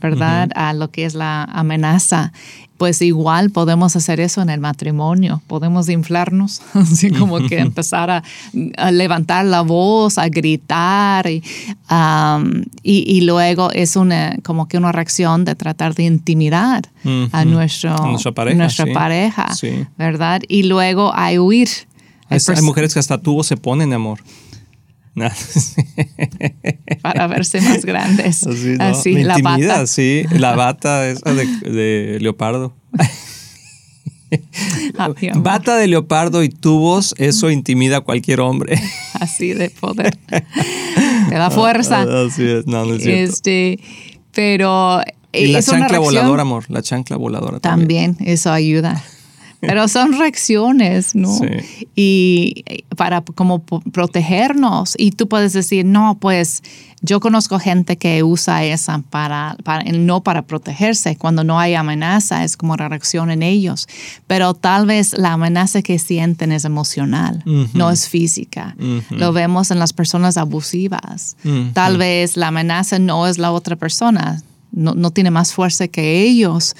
¿verdad? 0.00 0.48
A 0.54 0.72
lo 0.72 0.90
que 0.90 1.04
es 1.04 1.14
la 1.14 1.44
amenaza. 1.44 2.32
Pues 2.78 3.02
igual 3.02 3.50
podemos 3.50 3.94
hacer 3.94 4.20
eso 4.20 4.40
en 4.40 4.48
el 4.48 4.58
matrimonio, 4.58 5.42
podemos 5.46 5.90
inflarnos, 5.90 6.62
así 6.72 7.10
como 7.10 7.46
que 7.46 7.58
empezar 7.58 8.10
a, 8.10 8.22
levantar 8.90 9.44
la 9.44 9.60
voz, 9.60 10.16
a 10.16 10.30
gritar 10.30 11.26
y, 11.26 11.42
y, 12.82 13.20
luego 13.20 13.70
es 13.72 13.96
una, 13.96 14.36
como 14.42 14.66
que 14.66 14.78
una 14.78 14.92
reacción 14.92 15.44
de 15.44 15.54
tratar 15.54 15.94
de 15.94 16.04
intimidar 16.04 16.88
a, 17.32 17.44
nuestro, 17.44 17.98
nuestra 17.98 18.32
pareja, 18.32 18.56
nuestra 18.56 18.86
pareja 18.94 19.48
¿verdad? 19.98 20.40
Y 20.48 20.62
luego 20.62 21.12
a 21.14 21.32
huir. 21.38 21.68
Hay, 22.30 22.38
hay 22.54 22.62
mujeres 22.62 22.94
que 22.94 22.98
hasta 22.98 23.18
tubo 23.18 23.44
se 23.44 23.58
ponen, 23.58 23.92
amor. 23.92 24.20
Para 27.02 27.26
verse 27.26 27.60
más 27.62 27.84
grandes. 27.84 28.46
Así, 28.78 29.14
la 29.22 29.38
bata. 29.38 29.86
Sí, 29.86 30.24
la 30.30 30.54
bata 30.54 31.08
esa 31.08 31.32
de, 31.32 32.18
leopardo. 32.20 32.74
Bata 35.36 35.76
de 35.76 35.86
leopardo 35.86 36.42
y 36.42 36.48
tubos, 36.48 37.14
eso 37.16 37.50
intimida 37.50 37.98
a 37.98 38.00
cualquier 38.00 38.40
hombre. 38.40 38.78
Así 39.14 39.54
de 39.54 39.70
poder. 39.70 40.16
Te 40.26 41.34
da 41.34 41.50
fuerza. 41.50 42.02
Así 42.26 42.42
es, 42.42 42.66
no, 42.66 42.84
no 42.84 42.94
es 42.94 43.02
cierto. 43.02 43.32
Este, 43.32 43.78
Pero 44.32 45.00
y 45.32 45.46
la 45.48 45.62
chancla 45.62 45.98
voladora, 45.98 46.42
amor, 46.42 46.64
la 46.68 46.82
chancla 46.82 47.16
voladora 47.16 47.60
también. 47.60 48.16
También, 48.16 48.34
eso 48.34 48.50
ayuda. 48.52 49.02
Pero 49.60 49.88
son 49.88 50.18
reacciones, 50.18 51.14
¿no? 51.14 51.38
Sí. 51.38 51.88
Y 51.94 52.64
para 52.96 53.22
como 53.22 53.62
protegernos. 53.62 54.94
Y 54.98 55.12
tú 55.12 55.28
puedes 55.28 55.52
decir, 55.52 55.84
no, 55.84 56.18
pues 56.20 56.62
yo 57.02 57.20
conozco 57.20 57.58
gente 57.58 57.96
que 57.96 58.22
usa 58.22 58.64
esa 58.64 58.98
para, 59.10 59.56
para, 59.62 59.84
no 59.92 60.22
para 60.22 60.42
protegerse. 60.42 61.16
Cuando 61.16 61.44
no 61.44 61.58
hay 61.58 61.74
amenaza, 61.74 62.42
es 62.44 62.56
como 62.56 62.76
reacción 62.76 63.30
en 63.30 63.42
ellos. 63.42 63.86
Pero 64.26 64.54
tal 64.54 64.86
vez 64.86 65.16
la 65.16 65.34
amenaza 65.34 65.82
que 65.82 65.98
sienten 65.98 66.52
es 66.52 66.64
emocional, 66.64 67.42
no 67.74 67.90
es 67.90 68.08
física. 68.08 68.76
Lo 69.10 69.32
vemos 69.32 69.70
en 69.70 69.78
las 69.78 69.92
personas 69.92 70.36
abusivas. 70.36 71.36
Tal 71.72 71.98
vez 71.98 72.36
la 72.36 72.48
amenaza 72.48 72.98
no 72.98 73.26
es 73.26 73.38
la 73.38 73.52
otra 73.52 73.76
persona, 73.76 74.42
no, 74.72 74.94
no, 74.94 75.10
tiene 75.10 75.30
más 75.30 75.54
fuerza 75.54 75.88
que 75.88 76.22
ellos, 76.22 76.76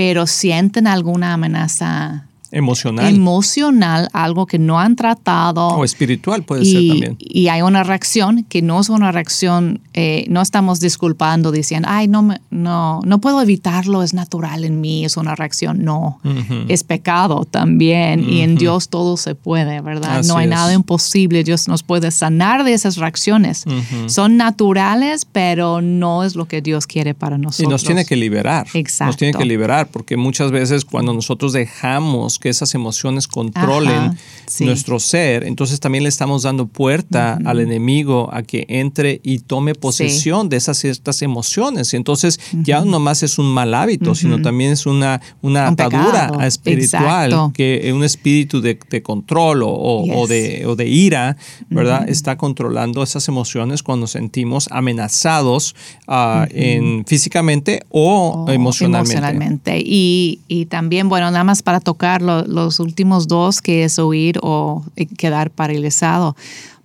pero 0.00 0.26
sienten 0.26 0.86
alguna 0.86 1.34
amenaza 1.34 2.24
Emocional. 2.52 3.14
Emocional, 3.14 4.08
algo 4.12 4.46
que 4.46 4.58
no 4.58 4.80
han 4.80 4.96
tratado. 4.96 5.68
O 5.68 5.84
espiritual 5.84 6.42
puede 6.42 6.64
ser 6.64 6.88
también. 6.88 7.16
Y 7.18 7.48
hay 7.48 7.62
una 7.62 7.84
reacción 7.84 8.44
que 8.44 8.60
no 8.60 8.80
es 8.80 8.88
una 8.88 9.12
reacción, 9.12 9.80
eh, 9.94 10.24
no 10.28 10.42
estamos 10.42 10.80
disculpando 10.80 11.52
diciendo, 11.52 11.88
ay, 11.90 12.08
no, 12.08 12.34
no, 12.50 13.00
no 13.04 13.20
puedo 13.20 13.40
evitarlo, 13.40 14.02
es 14.02 14.14
natural 14.14 14.64
en 14.64 14.80
mí, 14.80 15.04
es 15.04 15.16
una 15.16 15.36
reacción. 15.36 15.84
No, 15.84 16.20
es 16.68 16.82
pecado 16.84 17.44
también 17.44 18.28
y 18.28 18.40
en 18.40 18.56
Dios 18.56 18.88
todo 18.88 19.16
se 19.16 19.34
puede, 19.34 19.80
¿verdad? 19.80 20.24
no 20.24 20.36
hay 20.36 20.46
nada 20.46 20.72
imposible, 20.72 21.44
Dios 21.44 21.68
nos 21.68 21.82
puede 21.82 22.10
sanar 22.10 22.64
de 22.64 22.72
esas 22.72 22.96
reacciones. 22.96 23.64
Son 24.06 24.36
naturales, 24.36 25.24
pero 25.24 25.80
no 25.80 26.24
es 26.24 26.34
lo 26.34 26.46
que 26.46 26.62
Dios 26.62 26.86
quiere 26.86 27.14
para 27.14 27.38
nosotros. 27.38 27.68
Y 27.68 27.70
nos 27.70 27.84
tiene 27.84 28.04
que 28.04 28.16
liberar. 28.16 28.66
Exacto. 28.74 29.10
Nos 29.10 29.16
tiene 29.16 29.38
que 29.38 29.44
liberar 29.44 29.88
porque 29.88 30.16
muchas 30.16 30.50
veces 30.50 30.84
cuando 30.84 31.12
nosotros 31.12 31.52
dejamos 31.52 32.39
que 32.40 32.48
esas 32.48 32.74
emociones 32.74 33.28
controlen 33.28 34.18
nuestro 34.60 34.98
ser, 34.98 35.44
entonces 35.44 35.78
también 35.78 36.04
le 36.04 36.08
estamos 36.08 36.42
dando 36.42 36.66
puerta 36.66 37.38
al 37.44 37.60
enemigo 37.60 38.28
a 38.32 38.42
que 38.42 38.66
entre 38.68 39.20
y 39.22 39.40
tome 39.40 39.74
posesión 39.74 40.48
de 40.48 40.56
esas 40.56 40.78
ciertas 40.78 41.22
emociones. 41.22 41.92
Y 41.92 41.96
entonces 41.96 42.40
ya 42.52 42.84
no 42.84 42.98
más 42.98 43.22
es 43.22 43.38
un 43.38 43.46
mal 43.46 43.74
hábito, 43.74 44.14
sino 44.14 44.42
también 44.42 44.72
es 44.72 44.86
una, 44.86 45.20
una 45.42 45.68
atadura 45.68 46.30
espiritual, 46.46 47.52
que 47.54 47.92
un 47.94 48.04
espíritu 48.04 48.60
de, 48.60 48.78
control 49.02 49.62
o, 49.64 50.26
de, 50.28 50.64
o 50.66 50.76
de 50.76 50.88
ira, 50.88 51.36
¿verdad? 51.68 52.08
Está 52.08 52.36
controlando 52.36 53.02
esas 53.02 53.28
emociones 53.28 53.82
cuando 53.82 54.06
sentimos 54.06 54.68
amenazados 54.70 55.74
ah, 56.08 56.46
en, 56.50 57.04
físicamente 57.06 57.82
o, 57.90 58.46
emocionalmente. 58.48 59.12
emocionalmente. 59.12 59.82
Y, 59.84 60.40
y 60.48 60.66
también, 60.66 61.08
bueno, 61.08 61.30
nada 61.30 61.44
más 61.44 61.62
para 61.62 61.80
tocarlo 61.80 62.29
los 62.46 62.80
últimos 62.80 63.28
dos, 63.28 63.60
que 63.60 63.84
es 63.84 63.98
huir 63.98 64.38
o 64.42 64.84
quedar 65.16 65.50
paralizado 65.50 66.36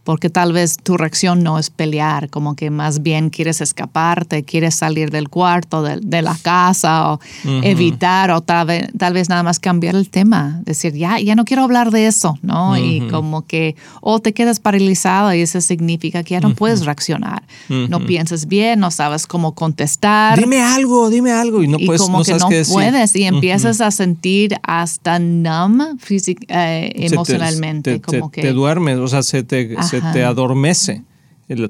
porque 0.05 0.29
tal 0.29 0.53
vez 0.53 0.77
tu 0.77 0.97
reacción 0.97 1.43
no 1.43 1.57
es 1.57 1.71
pelear, 1.71 2.29
como 2.29 2.55
que 2.55 2.69
más 2.69 3.01
bien 3.01 3.31
quieres 3.31 3.59
escaparte, 3.59 4.43
quieres 4.43 4.75
salir 4.75 5.09
del 5.09 5.29
cuarto, 5.29 5.81
de, 5.81 6.21
la 6.21 6.37
casa, 6.41 7.11
o 7.11 7.19
evitar, 7.43 8.29
o 8.29 8.41
tal 8.41 8.67
vez, 8.67 8.87
tal 8.97 9.13
vez 9.13 9.29
nada 9.29 9.41
más 9.41 9.59
cambiar 9.59 9.95
el 9.95 10.09
tema, 10.09 10.61
decir, 10.63 10.93
ya, 10.93 11.19
ya 11.19 11.33
no 11.33 11.43
quiero 11.43 11.63
hablar 11.63 11.89
de 11.89 12.05
eso, 12.05 12.37
¿no? 12.43 12.77
Y 12.77 13.01
como 13.09 13.47
que, 13.47 13.75
o 13.99 14.19
te 14.19 14.33
quedas 14.33 14.59
paralizado 14.59 15.33
y 15.33 15.41
eso 15.41 15.59
significa 15.59 16.23
que 16.23 16.35
ya 16.35 16.39
no 16.39 16.53
puedes 16.53 16.85
reaccionar, 16.85 17.43
no 17.67 18.05
piensas 18.05 18.45
bien, 18.45 18.79
no 18.79 18.91
sabes 18.91 19.25
cómo 19.25 19.55
contestar. 19.55 20.39
Dime 20.39 20.61
algo, 20.61 21.09
dime 21.09 21.31
algo, 21.31 21.63
y 21.63 21.67
no 21.67 21.79
puedes, 21.79 22.03
como 22.03 22.23
que 22.23 22.35
no 22.35 22.47
puedes, 22.71 23.15
y 23.15 23.23
empiezas 23.23 23.81
a 23.81 23.89
sentir 23.89 24.55
hasta 24.61 25.17
numb 25.17 25.81
eh, 26.47 26.91
emocionalmente, 26.93 28.01
como 28.01 28.29
que... 28.29 28.43
Te 28.43 28.53
duermes, 28.53 28.99
o 28.99 29.07
sea, 29.07 29.23
se 29.23 29.41
te 29.41 29.75
te 30.01 30.23
adormece 30.23 31.03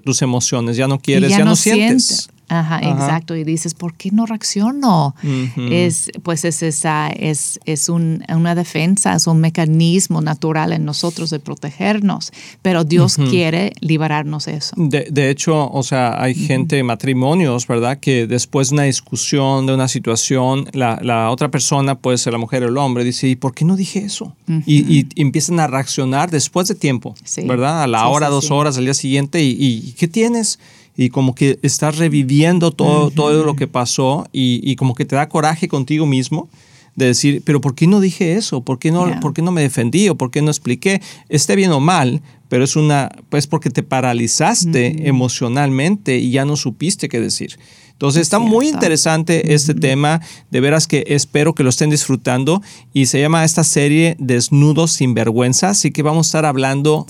tus 0.04 0.22
emociones, 0.22 0.78
ya 0.78 0.88
no 0.88 1.00
quieres, 1.00 1.32
ya, 1.32 1.44
no, 1.44 1.56
sientes. 1.56 2.30
Ajá, 2.48 2.80
exacto. 2.80 3.36
Y 3.36 3.44
dices, 3.44 3.74
¿por 3.74 3.96
qué 3.96 4.12
no 4.12 4.26
reacciono? 4.26 5.16
es, 5.58 6.12
pues 6.24 6.46
es 6.46 6.62
esa, 6.62 7.08
es, 7.10 7.60
es 7.66 7.90
una 7.90 8.56
defensa, 8.56 9.14
es 9.16 9.28
un 9.28 9.40
mecanismo 9.42 10.22
natural 10.22 10.74
en 10.74 10.86
nosotros 10.86 11.30
de 11.30 11.40
protegernos, 11.40 12.32
pero 12.62 12.84
Dios 12.84 13.18
quiere 13.18 13.74
liberarnos 13.80 14.48
eso. 14.48 14.76
De, 14.78 15.30
hecho, 15.30 15.72
o 15.72 15.84
sea, 15.84 16.22
hay 16.22 16.36
gente, 16.36 16.84
matrimonios, 16.84 17.68
¿verdad? 17.68 18.00
Que 18.00 18.28
después 18.28 18.70
de 18.70 18.76
una 18.76 18.84
discusión, 18.84 19.66
de 19.66 19.74
una 19.74 19.88
situación, 19.88 20.68
la, 20.74 21.00
la, 21.02 21.32
otra 21.32 21.50
persona, 21.50 21.96
puede 21.96 22.18
ser 22.18 22.34
la 22.34 22.40
mujer 22.40 22.64
o 22.64 22.68
el 22.68 22.78
hombre, 22.78 23.04
dice, 23.04 23.28
¿y 23.28 23.36
por 23.36 23.54
qué 23.54 23.66
no 23.66 23.76
dije 23.76 24.00
eso? 24.00 24.36
y, 24.66 25.08
empiezan 25.16 25.60
a 25.60 25.68
reaccionar 25.68 26.30
después 26.30 26.68
de 26.68 26.76
tiempo, 26.76 27.16
¿verdad? 27.46 27.84
A 27.84 27.88
la 27.88 28.08
hora, 28.08 28.30
dos 28.30 28.52
horas, 28.52 28.78
al 28.78 28.86
día 28.86 28.94
siguiente, 28.94 29.42
y, 29.42 29.56
y 29.60 29.94
¿qué 29.94 30.08
tienes? 30.08 30.60
Y 30.96 31.10
como 31.10 31.36
que 31.36 31.60
estás 31.62 31.98
reviviendo 31.98 32.72
todo, 32.72 33.12
todo 33.12 33.44
lo 33.44 33.56
que 33.56 33.68
pasó 33.68 34.28
y, 34.32 34.62
y, 34.64 34.76
como 34.76 34.96
que 34.96 35.06
te 35.06 35.16
da 35.16 35.30
coraje 35.30 35.68
contigo 35.68 36.06
mismo 36.06 36.50
de 36.96 37.08
decir, 37.08 37.42
pero 37.46 37.62
¿por 37.62 37.76
qué 37.76 37.88
no 37.88 38.00
dije 38.00 38.34
eso? 38.34 38.62
¿Por 38.62 38.80
qué 38.80 38.92
no, 38.92 39.20
¿por 39.20 39.34
qué 39.34 39.42
no 39.42 39.52
me 39.52 39.62
defendí 39.62 40.08
o 40.10 40.16
por 40.16 40.32
qué 40.32 40.42
no 40.42 40.50
expliqué? 40.50 41.02
Esté 41.28 41.56
bien 41.56 41.72
o 41.72 41.80
mal, 41.80 42.22
pero 42.48 42.64
es 42.64 42.76
una, 42.76 43.12
pues 43.30 43.48
porque 43.48 43.70
te 43.70 43.84
paralizaste 43.84 45.08
emocionalmente 45.08 46.18
y 46.18 46.32
ya 46.32 46.46
no 46.46 46.56
supiste 46.56 47.10
qué 47.10 47.20
decir. 47.20 47.60
Entonces 47.96 48.24
está 48.24 48.40
muy 48.40 48.68
interesante 48.68 49.54
este 49.54 49.74
tema, 49.74 50.20
de 50.52 50.60
veras 50.60 50.86
que 50.86 51.06
espero 51.08 51.56
que 51.56 51.64
lo 51.64 51.70
estén 51.70 51.90
disfrutando. 51.90 52.62
Y 52.92 53.06
se 53.06 53.22
llama 53.22 53.46
esta 53.46 53.64
serie 53.64 54.18
Desnudos 54.20 54.92
sin 54.92 55.14
vergüenza, 55.14 55.70
así 55.70 55.92
que 55.92 56.04
vamos 56.04 56.28
a 56.28 56.30
estar 56.30 56.46
hablando 56.46 57.06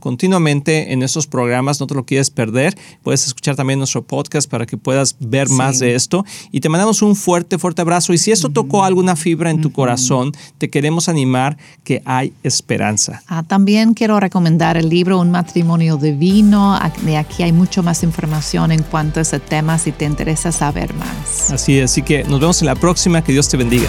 continuamente 0.00 0.92
en 0.92 1.04
estos 1.04 1.28
programas, 1.28 1.80
no 1.80 1.86
te 1.86 1.94
lo 1.94 2.04
quieres 2.04 2.30
perder, 2.30 2.76
puedes 3.04 3.24
escuchar 3.24 3.54
también 3.54 3.78
nuestro 3.78 4.02
podcast 4.02 4.50
para 4.50 4.66
que 4.66 4.76
puedas 4.76 5.16
ver 5.20 5.48
más 5.48 5.78
de 5.78 5.94
esto. 5.94 6.24
Y 6.50 6.60
te 6.60 6.68
mandamos 6.68 7.02
un 7.02 7.14
fuerte, 7.14 7.56
fuerte 7.56 7.82
abrazo. 7.82 8.12
Y 8.12 8.18
si 8.18 8.32
esto 8.32 8.48
tocó 8.48 8.82
alguna 8.82 9.14
fibra 9.14 9.50
en 9.50 9.60
tu 9.60 9.70
corazón, 9.70 10.32
te 10.58 10.70
queremos 10.70 11.08
animar 11.08 11.56
que 11.84 12.02
hay 12.04 12.32
esperanza. 12.42 13.22
Ah, 13.28 13.44
también 13.44 13.94
quiero 13.94 14.18
recomendar 14.18 14.76
el 14.76 14.88
libro 14.88 15.20
Un 15.20 15.30
matrimonio 15.30 15.96
divino, 15.96 16.78
de 17.02 17.16
aquí 17.16 17.44
hay 17.44 17.52
mucho 17.52 17.84
más 17.84 18.02
información 18.02 18.72
en 18.72 18.82
cuanto 18.82 19.20
a 19.20 19.22
ese 19.22 19.38
tema. 19.38 19.78
Si 19.78 19.92
te 19.92 20.04
interesa 20.16 20.50
saber 20.50 20.94
más. 20.94 21.52
Así 21.52 21.78
es, 21.78 21.90
así 21.90 22.02
que 22.02 22.24
nos 22.24 22.40
vemos 22.40 22.62
en 22.62 22.66
la 22.66 22.74
próxima, 22.74 23.22
que 23.22 23.32
Dios 23.32 23.48
te 23.48 23.58
bendiga. 23.58 23.86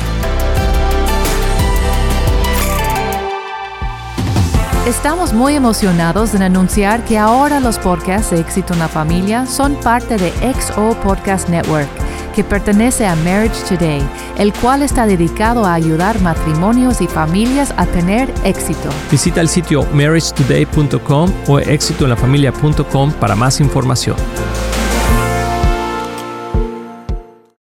Estamos 4.85 5.33
muy 5.33 5.55
emocionados 5.55 6.33
en 6.33 6.41
anunciar 6.41 7.03
que 7.03 7.17
ahora 7.17 7.59
los 7.59 7.77
podcasts 7.77 8.31
de 8.31 8.39
Éxito 8.39 8.73
en 8.73 8.79
la 8.79 8.87
Familia 8.87 9.45
son 9.45 9.75
parte 9.75 10.17
de 10.17 10.31
XO 10.53 10.97
Podcast 11.01 11.49
Network, 11.49 11.89
que 12.35 12.43
pertenece 12.43 13.05
a 13.05 13.15
Marriage 13.17 13.59
Today, 13.67 14.01
el 14.37 14.53
cual 14.53 14.83
está 14.83 15.05
dedicado 15.05 15.65
a 15.65 15.73
ayudar 15.73 16.21
matrimonios 16.21 17.01
y 17.01 17.07
familias 17.07 17.73
a 17.77 17.85
tener 17.85 18.33
éxito. 18.43 18.89
Visita 19.11 19.41
el 19.41 19.49
sitio 19.49 19.85
marriagetoday.com 19.93 21.31
o 21.47 21.59
éxitoenlafamilia.com 21.59 23.11
para 23.13 23.35
más 23.35 23.59
información. 23.59 24.15